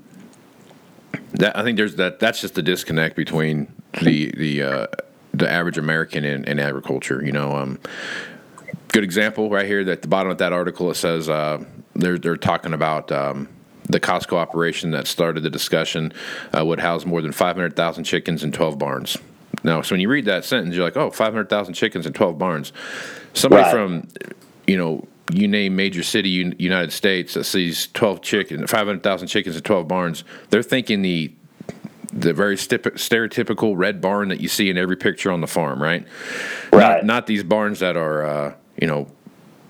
[1.33, 4.87] that I think there's that that's just the disconnect between the the uh,
[5.33, 7.24] the average American and, and agriculture.
[7.24, 7.78] You know, um,
[8.88, 9.81] good example right here.
[9.88, 11.62] At the bottom of that article, it says uh,
[11.94, 13.48] they're they're talking about um,
[13.88, 16.12] the Costco operation that started the discussion
[16.57, 19.16] uh, would house more than 500,000 chickens in 12 barns.
[19.64, 22.72] Now, so when you read that sentence, you're like, oh, 500,000 chickens in 12 barns.
[23.33, 23.72] Somebody Right.
[23.72, 24.09] from,
[24.66, 29.62] you know, you name major city United States that sees 12 chicken, 500,000 chickens in
[29.62, 31.33] 12 barns, they're thinking the
[32.11, 36.07] the very stereotypical red barn that you see in every picture on the farm, right?
[36.73, 36.81] Right.
[36.81, 39.09] Not, not these barns that are, uh, you know,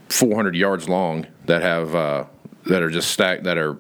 [0.09, 2.25] 400 yards long that have uh,
[2.66, 3.79] that are just stacked that are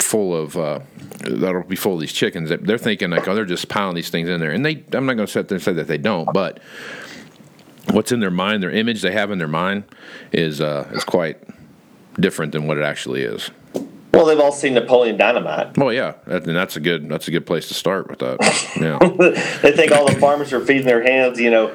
[0.00, 0.80] full of uh,
[1.20, 2.50] that'll be full of these chickens.
[2.50, 4.84] They're thinking like, oh, they're just piling these things in there, and they.
[4.92, 6.60] I'm not going to sit there and say that they don't, but
[7.90, 9.84] what's in their mind, their image they have in their mind,
[10.32, 11.38] is uh, is quite
[12.20, 13.50] different than what it actually is.
[14.12, 15.78] Well, they've all seen Napoleon Dynamite.
[15.78, 18.38] Well, yeah, and that's a good that's a good place to start with that.
[18.82, 18.98] Yeah,
[19.62, 21.68] they think all the farmers are feeding their hands, you know,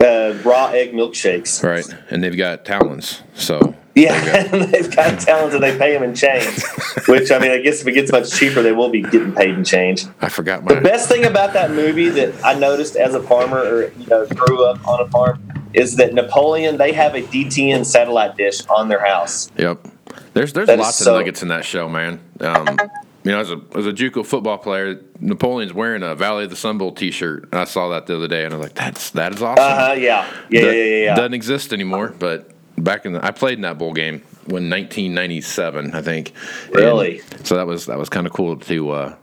[0.00, 1.62] uh, raw egg milkshakes.
[1.62, 1.86] right.
[2.10, 6.46] And they've got talons, so Yeah, they've got talents and they pay them in change.
[7.08, 9.50] Which I mean, I guess if it gets much cheaper, they will be getting paid
[9.50, 10.06] in change.
[10.20, 13.92] I forgot The best thing about that movie that I noticed as a farmer, or
[13.98, 15.42] you know, grew up on a farm,
[15.74, 19.50] is that Napoleon they have a DTN satellite dish on their house.
[19.58, 19.86] Yep.
[20.34, 22.20] There's there's That lots so- of nuggets in that show, man.
[22.40, 22.78] Um,
[23.24, 26.56] you know, as a as a JUCO football player, Napoleon's wearing a Valley of the
[26.56, 29.10] Sun Bowl T-shirt, and I saw that the other day, and I was like, "That's
[29.10, 29.92] that is awesome." Uh huh.
[29.92, 30.26] Yeah.
[30.50, 30.60] Yeah.
[30.62, 30.70] Yeah.
[30.72, 30.84] Yeah.
[31.04, 31.14] Yeah.
[31.14, 32.50] Doesn't exist anymore, but
[32.82, 36.32] back in the, I played in that bowl game when 1997, I think.
[36.72, 37.20] Really?
[37.32, 39.16] And so that was that was kind of cool to uh,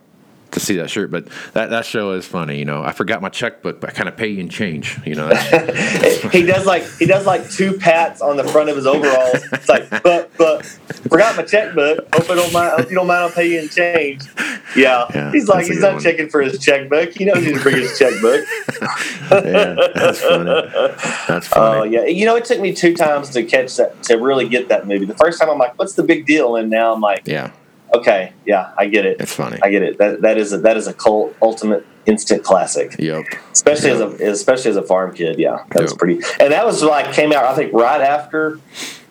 [0.51, 1.11] to see that shirt.
[1.11, 2.57] But that, that show is funny.
[2.59, 4.97] You know, I forgot my checkbook, but I kind of pay you in change.
[5.05, 5.27] You know,
[6.31, 9.43] he does like he does like two pats on the front of his overalls.
[9.53, 11.99] It's like, but but forgot my checkbook.
[12.15, 12.71] Hope I don't mind.
[12.79, 13.19] Hope you don't mind.
[13.23, 14.23] I'll pay you in change.
[14.75, 16.01] Yeah, Yeah, he's like he's not one.
[16.03, 17.11] checking for his checkbook.
[17.17, 18.45] He knows he to bring his checkbook.
[19.31, 20.45] yeah, that's funny.
[21.27, 21.77] That's funny.
[21.77, 21.93] Oh funny.
[21.93, 24.87] yeah, you know it took me two times to catch that to really get that
[24.87, 25.05] movie.
[25.05, 26.55] The first time I'm like, what's the big deal?
[26.55, 27.51] And now I'm like, yeah,
[27.93, 29.17] okay, yeah, I get it.
[29.19, 29.59] it's funny.
[29.61, 29.97] I get it.
[29.97, 32.95] That that is a that is a cult ultimate instant classic.
[32.97, 33.25] Yep.
[33.51, 35.39] especially as a especially as a farm kid.
[35.39, 36.21] Yeah, that was pretty.
[36.39, 38.59] And that was like came out I think right after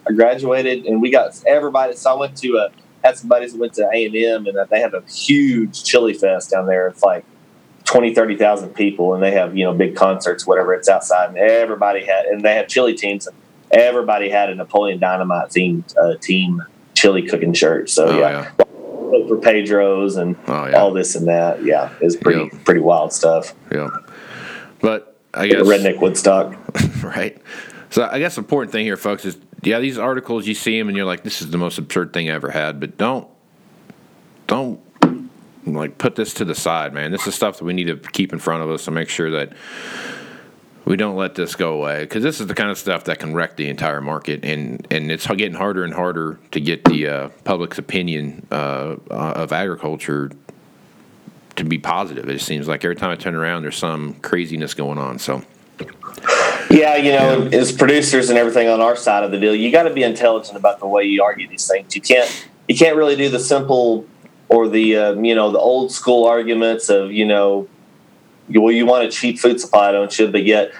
[0.08, 1.94] I graduated, and we got everybody.
[1.96, 2.68] So I went to uh,
[3.04, 6.14] had some buddies that went to A and M, and they have a huge chili
[6.14, 6.88] fest down there.
[6.88, 7.24] It's like
[7.84, 10.74] 20, 30,000 people, and they have you know big concerts, whatever.
[10.74, 13.26] It's outside, and everybody had, and they have chili teams.
[13.26, 13.36] And
[13.70, 16.62] everybody had a Napoleon Dynamite themed uh, team
[16.94, 17.90] chili cooking shirt.
[17.90, 18.50] So Oh, yeah.
[19.28, 20.76] For Pedro's and Oh, yeah.
[20.76, 23.54] all this and that, yeah, it's pretty pretty wild stuff.
[23.72, 23.88] Yeah,
[24.80, 26.56] But I guess Redneck Woodstock.
[27.02, 27.40] right?
[27.90, 30.88] So I guess the important thing here, folks, is yeah, these articles you see them
[30.88, 33.26] and you're like, this is the most absurd thing I ever had, but don't
[34.46, 34.80] don't
[35.66, 37.10] like put this to the side, man.
[37.12, 39.30] This is stuff that we need to keep in front of us to make sure
[39.30, 39.52] that
[40.88, 43.34] we don't let this go away because this is the kind of stuff that can
[43.34, 47.28] wreck the entire market, and and it's getting harder and harder to get the uh,
[47.44, 50.30] public's opinion uh, of agriculture
[51.56, 52.30] to be positive.
[52.30, 55.18] It seems like every time I turn around, there's some craziness going on.
[55.18, 55.42] So.
[56.70, 59.84] Yeah, you know, as producers and everything on our side of the deal, you got
[59.84, 61.94] to be intelligent about the way you argue these things.
[61.94, 64.06] You can't you can't really do the simple
[64.48, 67.68] or the um, you know the old school arguments of you know,
[68.50, 70.28] well you want a cheap food supply, don't you?
[70.28, 70.72] But yet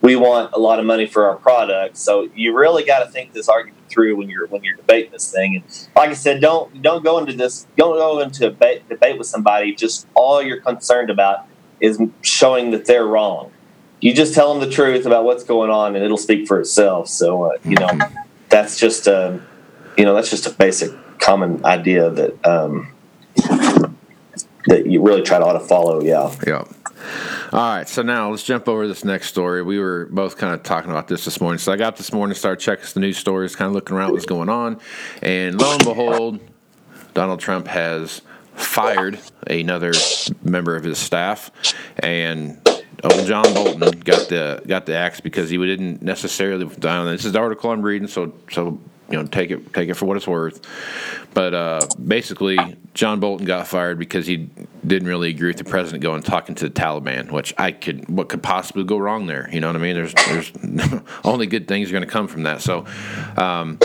[0.00, 1.96] we want a lot of money for our product.
[1.96, 5.30] So you really got to think this argument through when you're when you're debating this
[5.30, 5.56] thing.
[5.56, 9.18] And like I said, don't don't go into this don't go into a debate, debate
[9.18, 9.74] with somebody.
[9.74, 11.46] Just all you're concerned about
[11.80, 13.50] is showing that they're wrong
[14.04, 17.08] you just tell them the truth about what's going on and it'll speak for itself
[17.08, 17.88] so uh, you know
[18.50, 19.40] that's just a
[19.96, 22.92] you know that's just a basic common idea that um,
[24.66, 26.64] that you really try to to follow yeah Yeah.
[27.52, 29.62] All right, so now let's jump over this next story.
[29.62, 31.58] We were both kind of talking about this this morning.
[31.58, 34.26] So I got this morning, started checking the news stories, kind of looking around what's
[34.26, 34.80] going on,
[35.22, 36.40] and lo and behold,
[37.14, 38.22] Donald Trump has
[38.54, 39.92] fired another
[40.42, 41.50] member of his staff,
[41.98, 42.60] and
[43.04, 46.64] old John Bolton got the got the axe because he didn't necessarily.
[46.64, 50.06] This is the article I'm reading, so so you know take it take it for
[50.06, 50.60] what it's worth.
[51.34, 52.58] But uh, basically,
[52.94, 54.48] John Bolton got fired because he
[54.86, 58.28] didn't really agree with the president going talking to the Taliban, which I could what
[58.28, 59.48] could possibly go wrong there?
[59.52, 59.94] You know what I mean?
[59.94, 60.52] There's there's
[61.24, 62.60] only good things are going to come from that.
[62.62, 62.86] So.
[63.36, 63.78] Um,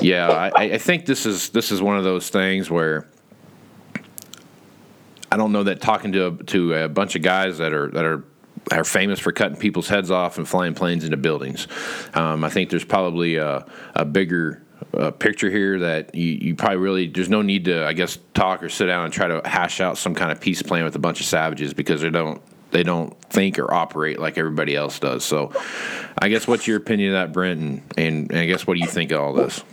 [0.00, 3.08] yeah, I, I think this is this is one of those things where
[5.30, 8.04] I don't know that talking to a, to a bunch of guys that are that
[8.04, 8.24] are
[8.70, 11.68] are famous for cutting people's heads off and flying planes into buildings.
[12.14, 14.62] Um, I think there's probably a, a bigger
[14.94, 18.62] uh, picture here that you, you probably really there's no need to I guess talk
[18.62, 21.00] or sit down and try to hash out some kind of peace plan with a
[21.00, 25.24] bunch of savages because they don't they don't think or operate like everybody else does.
[25.24, 25.52] So,
[26.18, 28.80] I guess what's your opinion of that, Brent, and, and, and I guess what do
[28.80, 29.64] you think of all this?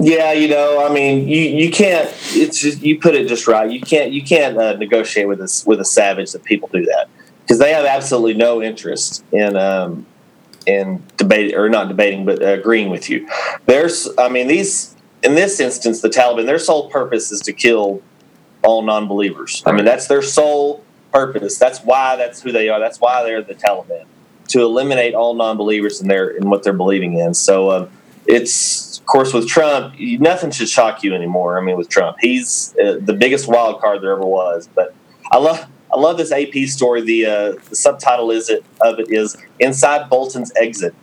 [0.00, 3.70] yeah you know i mean you you can't it's just you put it just right
[3.70, 7.08] you can't you can't uh, negotiate with us with a savage that people do that
[7.50, 10.06] because they have absolutely no interest in um
[10.66, 13.28] in debate or not debating but agreeing with you.
[13.66, 18.02] There's i mean these in this instance the taliban their sole purpose is to kill
[18.62, 19.64] all non-believers.
[19.66, 21.58] I mean that's their sole purpose.
[21.58, 22.78] That's why that's who they are.
[22.78, 24.04] That's why they're the taliban
[24.50, 27.34] to eliminate all non-believers in their in what they're believing in.
[27.34, 27.90] So um,
[28.26, 31.58] it's of course with Trump, nothing should shock you anymore.
[31.58, 34.68] I mean, with Trump, he's uh, the biggest wild card there ever was.
[34.72, 34.94] But
[35.32, 37.02] I love I love this AP story.
[37.02, 40.94] The uh, the subtitle is it of it is inside Bolton's exit,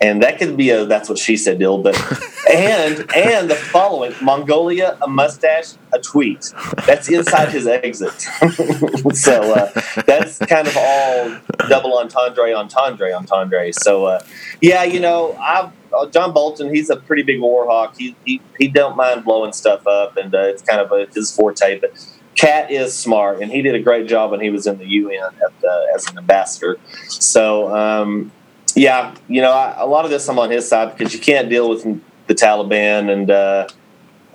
[0.00, 1.82] and that could be a that's what she said deal.
[1.82, 1.96] But
[2.50, 6.52] and and the following Mongolia a mustache a tweet
[6.86, 8.12] that's inside his exit.
[9.14, 11.36] so uh, that's kind of all
[11.68, 13.72] double entendre entendre entendre.
[13.72, 14.20] So uh,
[14.60, 17.94] yeah, you know I've uh, John Bolton, he's a pretty big war hawk.
[17.98, 21.34] He he, he don't mind blowing stuff up, and uh, it's kind of a, his
[21.34, 21.80] forte.
[21.80, 21.92] But
[22.38, 25.30] Cat is smart, and he did a great job when he was in the UN
[25.60, 26.78] the, as an ambassador.
[27.08, 28.30] So um,
[28.74, 31.48] yeah, you know, I, a lot of this I'm on his side because you can't
[31.48, 31.82] deal with
[32.28, 33.66] the Taliban, and uh,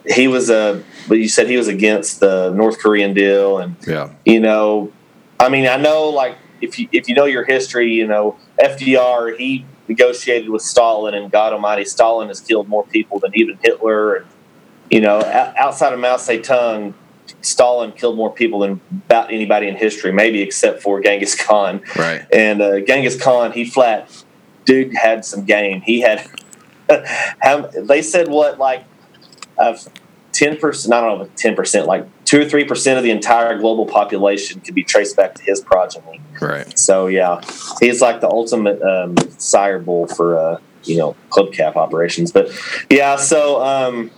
[0.05, 0.83] he was a.
[1.07, 4.09] But you said he was against the North Korean deal, and Yeah.
[4.25, 4.91] you know,
[5.39, 9.37] I mean, I know like if you if you know your history, you know, FDR
[9.37, 14.15] he negotiated with Stalin, and God Almighty, Stalin has killed more people than even Hitler.
[14.15, 14.25] And
[14.91, 15.19] you know,
[15.57, 16.93] outside of Mao Zedong,
[17.41, 21.81] Stalin killed more people than about anybody in history, maybe except for Genghis Khan.
[21.95, 22.25] Right.
[22.31, 24.23] And uh, Genghis Khan, he flat,
[24.65, 25.81] dude had some game.
[25.81, 26.25] He had,
[27.39, 28.85] how, they said what, like,
[29.57, 29.87] of
[30.33, 33.57] ten percent, I don't know, ten percent, like two or three percent of the entire
[33.57, 36.21] global population could be traced back to his progeny.
[36.41, 36.77] Right.
[36.77, 37.41] So yeah,
[37.79, 42.31] he's like the ultimate um, sire bull for uh, you know cow-calf operations.
[42.31, 42.51] But
[42.89, 44.11] yeah, so um,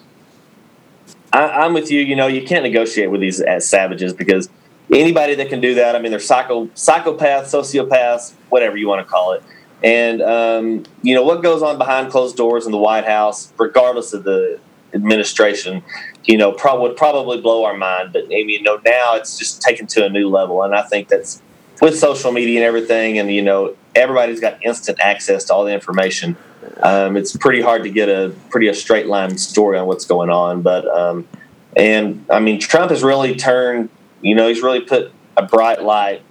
[1.35, 2.01] I, am with you.
[2.01, 4.49] You know, you can't negotiate with these as savages because
[4.91, 9.11] anybody that can do that, I mean, they're psycho psychopaths, sociopaths, whatever you want to
[9.11, 9.43] call it.
[9.83, 14.13] And um, you know what goes on behind closed doors in the White House, regardless
[14.13, 14.59] of the
[14.93, 15.83] administration,
[16.23, 18.13] you know, pro- would probably blow our mind.
[18.13, 20.83] But I mean, you know, now it's just taken to a new level, and I
[20.83, 21.41] think that's
[21.81, 25.73] with social media and everything, and you know, everybody's got instant access to all the
[25.73, 26.37] information.
[26.81, 30.29] Um, it's pretty hard to get a pretty a straight line story on what's going
[30.29, 30.61] on.
[30.61, 31.27] But um,
[31.75, 33.89] and I mean, Trump has really turned.
[34.21, 36.21] You know, he's really put a bright light,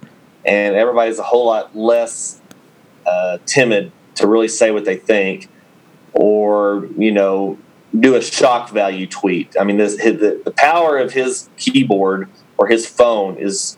[0.45, 2.41] and everybody's a whole lot less
[3.05, 5.49] uh, timid to really say what they think,
[6.13, 7.57] or you know,
[7.99, 9.55] do a shock value tweet.
[9.59, 13.77] I mean, this, the, the power of his keyboard or his phone is,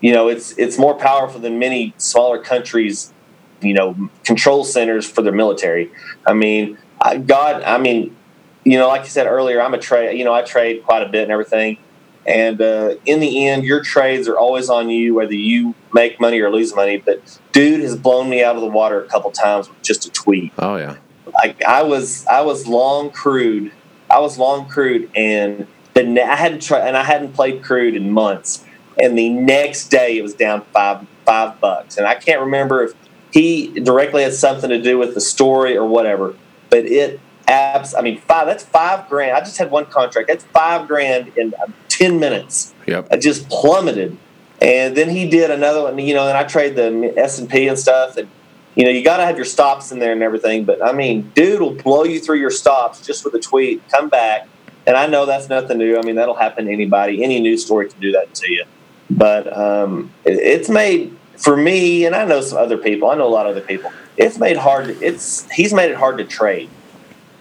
[0.00, 3.12] you know, it's it's more powerful than many smaller countries,
[3.60, 5.90] you know, control centers for their military.
[6.26, 8.16] I mean, I, God, I mean,
[8.64, 10.18] you know, like you said earlier, I'm a trade.
[10.18, 11.78] You know, I trade quite a bit and everything.
[12.26, 16.40] And uh, in the end, your trades are always on you, whether you make money
[16.40, 16.98] or lose money.
[16.98, 20.10] But dude has blown me out of the water a couple times with just a
[20.10, 20.52] tweet.
[20.58, 20.96] Oh yeah
[21.34, 23.72] like I was I was long crude.
[24.10, 28.10] I was long crude, and the I hadn't tried and I hadn't played crude in
[28.10, 28.64] months.
[29.00, 32.94] And the next day, it was down five five bucks, and I can't remember if
[33.32, 36.34] he directly had something to do with the story or whatever.
[36.70, 37.94] But it abs.
[37.94, 38.46] I mean, five.
[38.46, 39.36] That's five grand.
[39.36, 40.28] I just had one contract.
[40.28, 42.74] That's five grand in uh, ten minutes.
[42.86, 43.08] Yep.
[43.10, 44.16] I just plummeted.
[44.60, 47.68] And then he did another one, you know, and I trade the S and P
[47.68, 48.28] and stuff, and
[48.74, 50.64] you know, you got to have your stops in there and everything.
[50.64, 54.08] But I mean, dude will blow you through your stops just with a tweet, come
[54.08, 54.48] back.
[54.86, 55.98] And I know that's nothing new.
[55.98, 57.22] I mean, that'll happen to anybody.
[57.22, 58.64] Any news story can do that to you.
[59.10, 63.10] But um, it, it's made for me, and I know some other people.
[63.10, 63.92] I know a lot of other people.
[64.16, 64.90] It's made hard.
[65.02, 66.68] It's he's made it hard to trade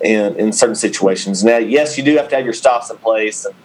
[0.02, 1.44] in in certain situations.
[1.44, 3.56] Now, yes, you do have to have your stops in place and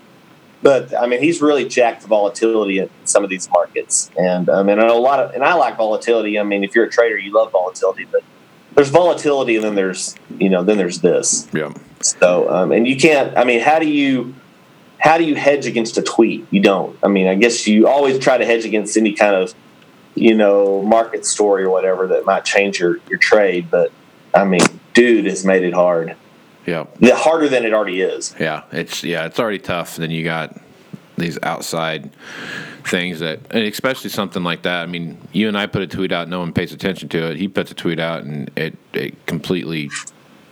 [0.62, 4.62] but I mean, he's really jacked the volatility in some of these markets, and I
[4.62, 6.38] mean, a lot of, and I like volatility.
[6.38, 8.23] I mean, if you're a trader, you love volatility, but
[8.75, 11.49] there's volatility, and then there's, you know, then there's this.
[11.53, 11.75] Yeah.
[12.01, 13.37] So, um, and you can't.
[13.37, 14.37] I mean, how do you,
[14.99, 16.47] how do you hedge against a tweet?
[16.51, 16.97] You don't.
[17.03, 19.55] I mean, I guess you always try to hedge against any kind of,
[20.14, 23.70] you know, market story or whatever that might change your your trade.
[23.70, 23.92] But
[24.35, 24.62] I mean,
[24.94, 26.16] dude has made it hard.
[26.66, 26.87] Yeah.
[27.01, 28.35] The harder than it already is.
[28.38, 29.96] Yeah, it's yeah, it's already tough.
[29.96, 30.59] Then you got
[31.16, 32.11] these outside
[32.85, 34.83] things that, and especially something like that.
[34.83, 37.37] I mean, you and I put a tweet out, no one pays attention to it.
[37.37, 39.90] He puts a tweet out, and it it completely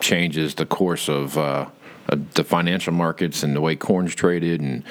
[0.00, 1.66] changes the course of, uh,
[2.08, 4.82] of the financial markets and the way corn's traded and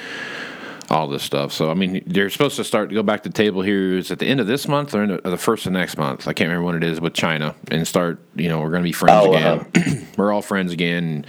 [0.90, 1.52] all this stuff.
[1.52, 3.96] So I mean, they're supposed to start to go back to the table here.
[3.96, 6.26] Is at the end of this month or, the, or the first of next month?
[6.26, 8.20] I can't remember when it is with China, and start.
[8.34, 9.70] You know, we're going to be friends oh, again.
[9.74, 10.04] Uh-huh.
[10.16, 11.04] we're all friends again.
[11.04, 11.26] And,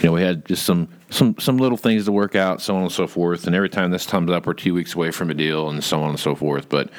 [0.00, 2.82] you know, we had just some some some little things to work out, so on
[2.82, 3.46] and so forth.
[3.46, 6.02] And every time this comes up, we're two weeks away from a deal, and so
[6.02, 6.68] on and so forth.
[6.68, 6.90] But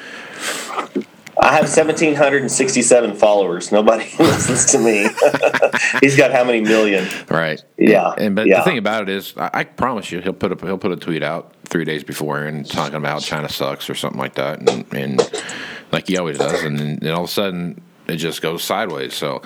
[1.39, 3.71] I have 1,767 followers.
[3.71, 5.09] Nobody listens to me.
[6.01, 7.07] He's got how many million?
[7.27, 7.61] Right.
[7.77, 8.11] Yeah.
[8.11, 8.59] And, and but yeah.
[8.59, 10.95] the thing about it is, I, I, promise you, he'll put a he'll put a
[10.95, 14.85] tweet out three days before and talking about China sucks or something like that, and,
[14.93, 15.43] and
[15.91, 19.15] like he always does, and then all of a sudden it just goes sideways.
[19.15, 19.41] So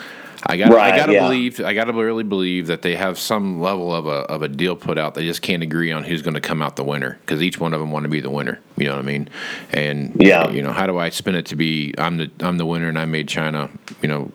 [0.46, 1.24] I got right, I got to yeah.
[1.24, 4.50] believe I got to really believe that they have some level of a of a
[4.50, 5.13] deal put out.
[5.13, 7.74] They just can't agree on who's going to come out the winner because each one
[7.74, 8.60] of them want to be the winner.
[8.76, 9.30] You know what I mean?
[9.72, 12.66] And yeah, you know how do I spin it to be I'm the I'm the
[12.66, 13.70] winner and I made China
[14.02, 14.34] you know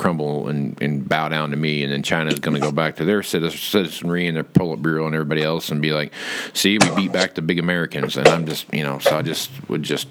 [0.00, 3.04] crumble and, and bow down to me, and then China's going to go back to
[3.04, 6.10] their citizenry and their Politburo and everybody else and be like,
[6.54, 9.50] "See, we beat back the big Americans," and I'm just you know, so I just
[9.68, 10.08] would just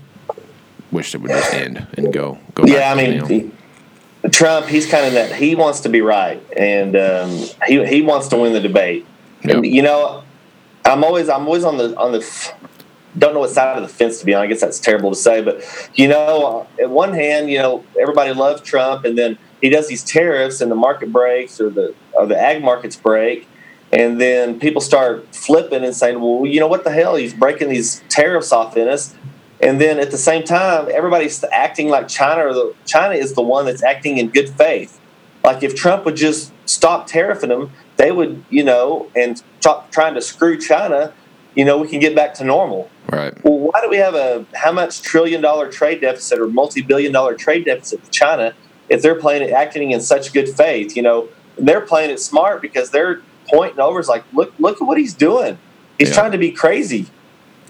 [0.92, 2.66] wish it would just end and go go.
[2.66, 3.18] Yeah, I mean.
[3.18, 3.52] Know.
[4.32, 5.34] Trump, he's kind of that.
[5.34, 7.32] He wants to be right, and um,
[7.66, 9.08] he he wants to win the debate.
[9.44, 9.56] Yep.
[9.56, 10.24] And you know,
[10.86, 12.54] I'm always I'm always on the on the
[13.18, 14.44] don't know what side of the fence to be on.
[14.44, 15.64] I guess that's terrible to say, but
[15.96, 20.04] you know, at one hand, you know, everybody loves Trump, and then he does these
[20.04, 23.48] tariffs, and the market breaks, or the or the ag markets break,
[23.92, 27.16] and then people start flipping and saying, "Well, you know what the hell?
[27.16, 29.16] He's breaking these tariffs off in us."
[29.62, 33.42] And then at the same time, everybody's acting like China or the, China is the
[33.42, 35.00] one that's acting in good faith.
[35.44, 40.14] Like if Trump would just stop tariffing them, they would, you know, and stop trying
[40.14, 41.14] to screw China,
[41.56, 42.90] you know, we can get back to normal.
[43.12, 43.34] Right.
[43.44, 47.12] Well, why do we have a how much trillion dollar trade deficit or multi billion
[47.12, 48.54] dollar trade deficit with China
[48.90, 50.96] if they're playing it, acting in such good faith?
[50.96, 54.00] You know, they're playing it smart because they're pointing over.
[54.00, 55.58] It's like, look, look at what he's doing.
[55.98, 56.16] He's yeah.
[56.16, 57.08] trying to be crazy.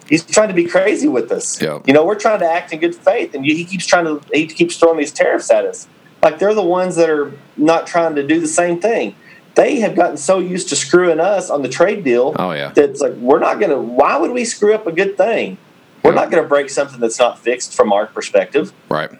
[0.08, 1.62] He's trying to be crazy with us.
[1.62, 1.80] Yeah.
[1.86, 4.48] You know, we're trying to act in good faith, and he keeps trying to he
[4.48, 5.88] keeps throwing these tariffs at us.
[6.24, 9.16] Like they're the ones that are not trying to do the same thing.
[9.56, 12.36] They have gotten so used to screwing us on the trade deal.
[12.38, 12.72] Oh yeah.
[12.74, 13.80] That's like we're not gonna.
[13.80, 15.58] Why would we screw up a good thing?
[16.04, 16.22] We're yeah.
[16.22, 18.74] not going to break something that's not fixed from our perspective.
[18.88, 19.12] Right.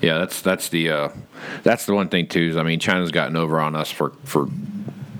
[0.00, 1.08] Yeah, that's that's the uh,
[1.62, 2.48] that's the one thing too.
[2.48, 4.48] Is I mean, China's gotten over on us for for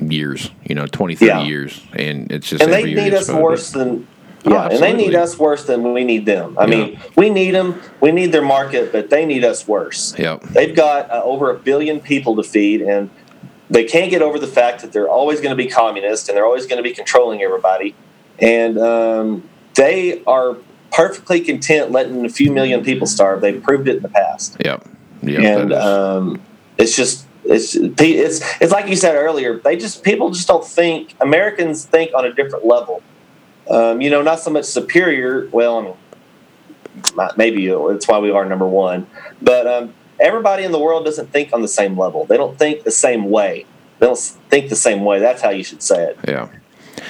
[0.01, 0.51] years.
[0.65, 1.43] You know, 20, 30 yeah.
[1.45, 4.07] years, and it's just and they need us worse than
[4.45, 6.57] yeah, oh, and they need us worse than we need them.
[6.59, 6.71] I yeah.
[6.71, 10.17] mean, we need them, we need their market, but they need us worse.
[10.19, 10.43] Yep.
[10.43, 13.11] They've got uh, over a billion people to feed, and
[13.69, 16.47] they can't get over the fact that they're always going to be communist and they're
[16.47, 17.95] always going to be controlling everybody.
[18.39, 20.57] And um, they are
[20.99, 23.41] perfectly content letting a few million people starve.
[23.41, 24.57] They've proved it in the past.
[24.65, 24.85] Yep.
[25.23, 26.43] yep and um,
[26.77, 29.59] it's just it's it's it's like you said earlier.
[29.59, 33.05] They just people just don't think Americans think on a different level.
[33.71, 35.49] Um, you know, not so much superior.
[35.53, 39.07] Well, I mean, maybe it's why we are number one.
[39.41, 42.25] But um, everybody in the world doesn't think on the same level.
[42.25, 43.67] They don't think the same way.
[44.01, 45.21] They don't think the same way.
[45.21, 46.19] That's how you should say it.
[46.27, 46.49] Yeah.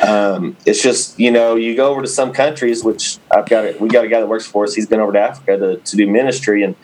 [0.06, 3.64] Um, it's just you know you go over to some countries, which I've got.
[3.64, 4.74] A, we got a guy that works for us.
[4.74, 6.76] He's been over to Africa to, to do ministry, and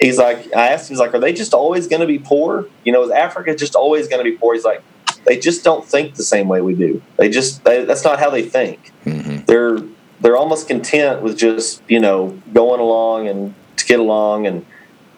[0.00, 2.66] he's like, I asked him, he's like, are they just always going to be poor?
[2.84, 4.54] You know, is Africa just always going to be poor?
[4.54, 4.82] He's like,
[5.26, 7.02] they just don't think the same way we do.
[7.16, 8.92] They just they, that's not how they think.
[9.04, 9.44] Mm-hmm.
[9.44, 9.78] They're
[10.20, 14.64] they're almost content with just you know going along and to get along and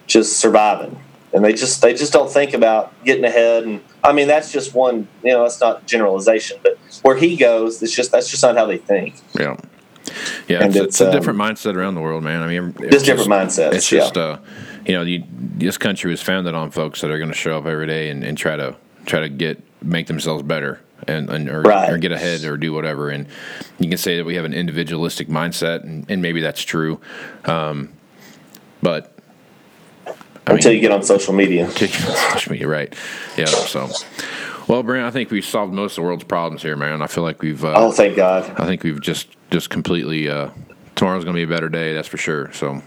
[0.06, 1.01] just surviving.
[1.32, 3.64] And they just they just don't think about getting ahead.
[3.64, 7.82] And I mean that's just one you know that's not generalization, but where he goes,
[7.82, 9.14] it's just that's just not how they think.
[9.38, 9.56] Yeah.
[10.48, 12.42] Yeah, it's, it's, it's, a um, different mindset around the world, man.
[12.42, 14.22] I mean, it's just different mindset It's just, yeah.
[14.22, 14.38] uh,
[14.84, 17.66] you know, you, this country was founded on folks that are going to show up
[17.66, 18.76] every day and, and try to
[19.06, 21.90] try to get make themselves better and, and or, right.
[21.90, 23.10] or, get ahead or do whatever.
[23.10, 23.26] And
[23.78, 27.00] you can say that we have an individualistic mindset, and, and maybe that's true.
[27.44, 27.92] Um,
[28.82, 29.11] but
[30.54, 32.94] until mean, you get on social media, Get on social media, right?
[33.36, 33.46] Yeah.
[33.46, 33.88] So,
[34.68, 37.02] well, Brent, I think we've solved most of the world's problems here, man.
[37.02, 37.64] I feel like we've.
[37.64, 38.44] Uh, oh, thank God!
[38.58, 40.28] I think we've just just completely.
[40.28, 40.50] Uh,
[40.94, 42.52] tomorrow's going to be a better day, that's for sure.
[42.52, 42.82] So.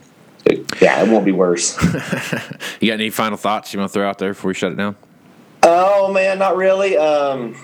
[0.80, 1.76] Yeah, it won't be worse.
[2.80, 4.76] you got any final thoughts you want to throw out there before we shut it
[4.76, 4.96] down?
[5.64, 6.96] Oh man, not really.
[6.96, 7.56] Um,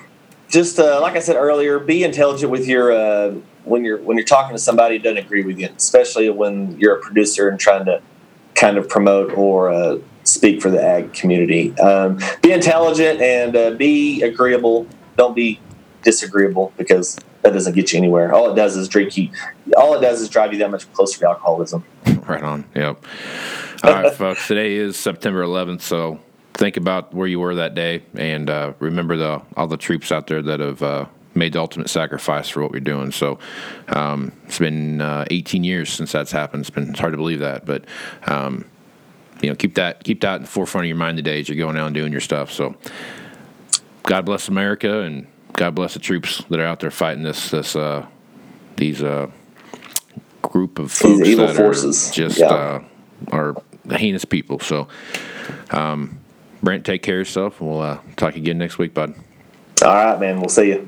[0.50, 4.26] just uh, like I said earlier, be intelligent with your uh, when you're when you're
[4.26, 7.86] talking to somebody who doesn't agree with you, especially when you're a producer and trying
[7.86, 8.02] to
[8.56, 11.78] kind of promote or uh, speak for the ag community.
[11.80, 14.88] Um, be intelligent and uh, be agreeable.
[15.18, 15.60] Don't be
[16.04, 18.34] disagreeable because that doesn't get you anywhere.
[18.34, 19.30] All it does is drink you.
[19.78, 21.84] All it does is drive you that much closer to alcoholism.
[22.28, 22.66] Right on.
[22.76, 23.04] Yep.
[23.84, 24.48] All right, folks.
[24.48, 26.20] Today is September 11th, so
[26.54, 30.28] think about where you were that day and uh, remember the all the troops out
[30.28, 33.12] there that have uh, made the ultimate sacrifice for what we're doing.
[33.12, 33.40] So
[33.88, 36.62] um, it's been uh, 18 years since that's happened.
[36.62, 37.86] It's been it's hard to believe that, but
[38.28, 38.66] um,
[39.42, 41.58] you know, keep that keep that in the forefront of your mind today as you're
[41.58, 42.52] going out and doing your stuff.
[42.52, 42.76] So
[44.04, 47.76] God bless America and God bless the troops that are out there fighting this this
[47.76, 48.06] uh,
[48.78, 49.30] these uh,
[50.42, 52.10] group of folks evil that forces.
[52.10, 52.46] are just yeah.
[52.46, 52.84] Uh,
[53.32, 53.56] are
[53.90, 54.60] heinous people.
[54.60, 54.88] So.
[55.72, 56.22] Um,
[56.64, 59.16] Brent, take care of yourself, and we'll uh, talk again next week, bud.
[59.84, 60.40] All right, man.
[60.40, 60.88] We'll see you.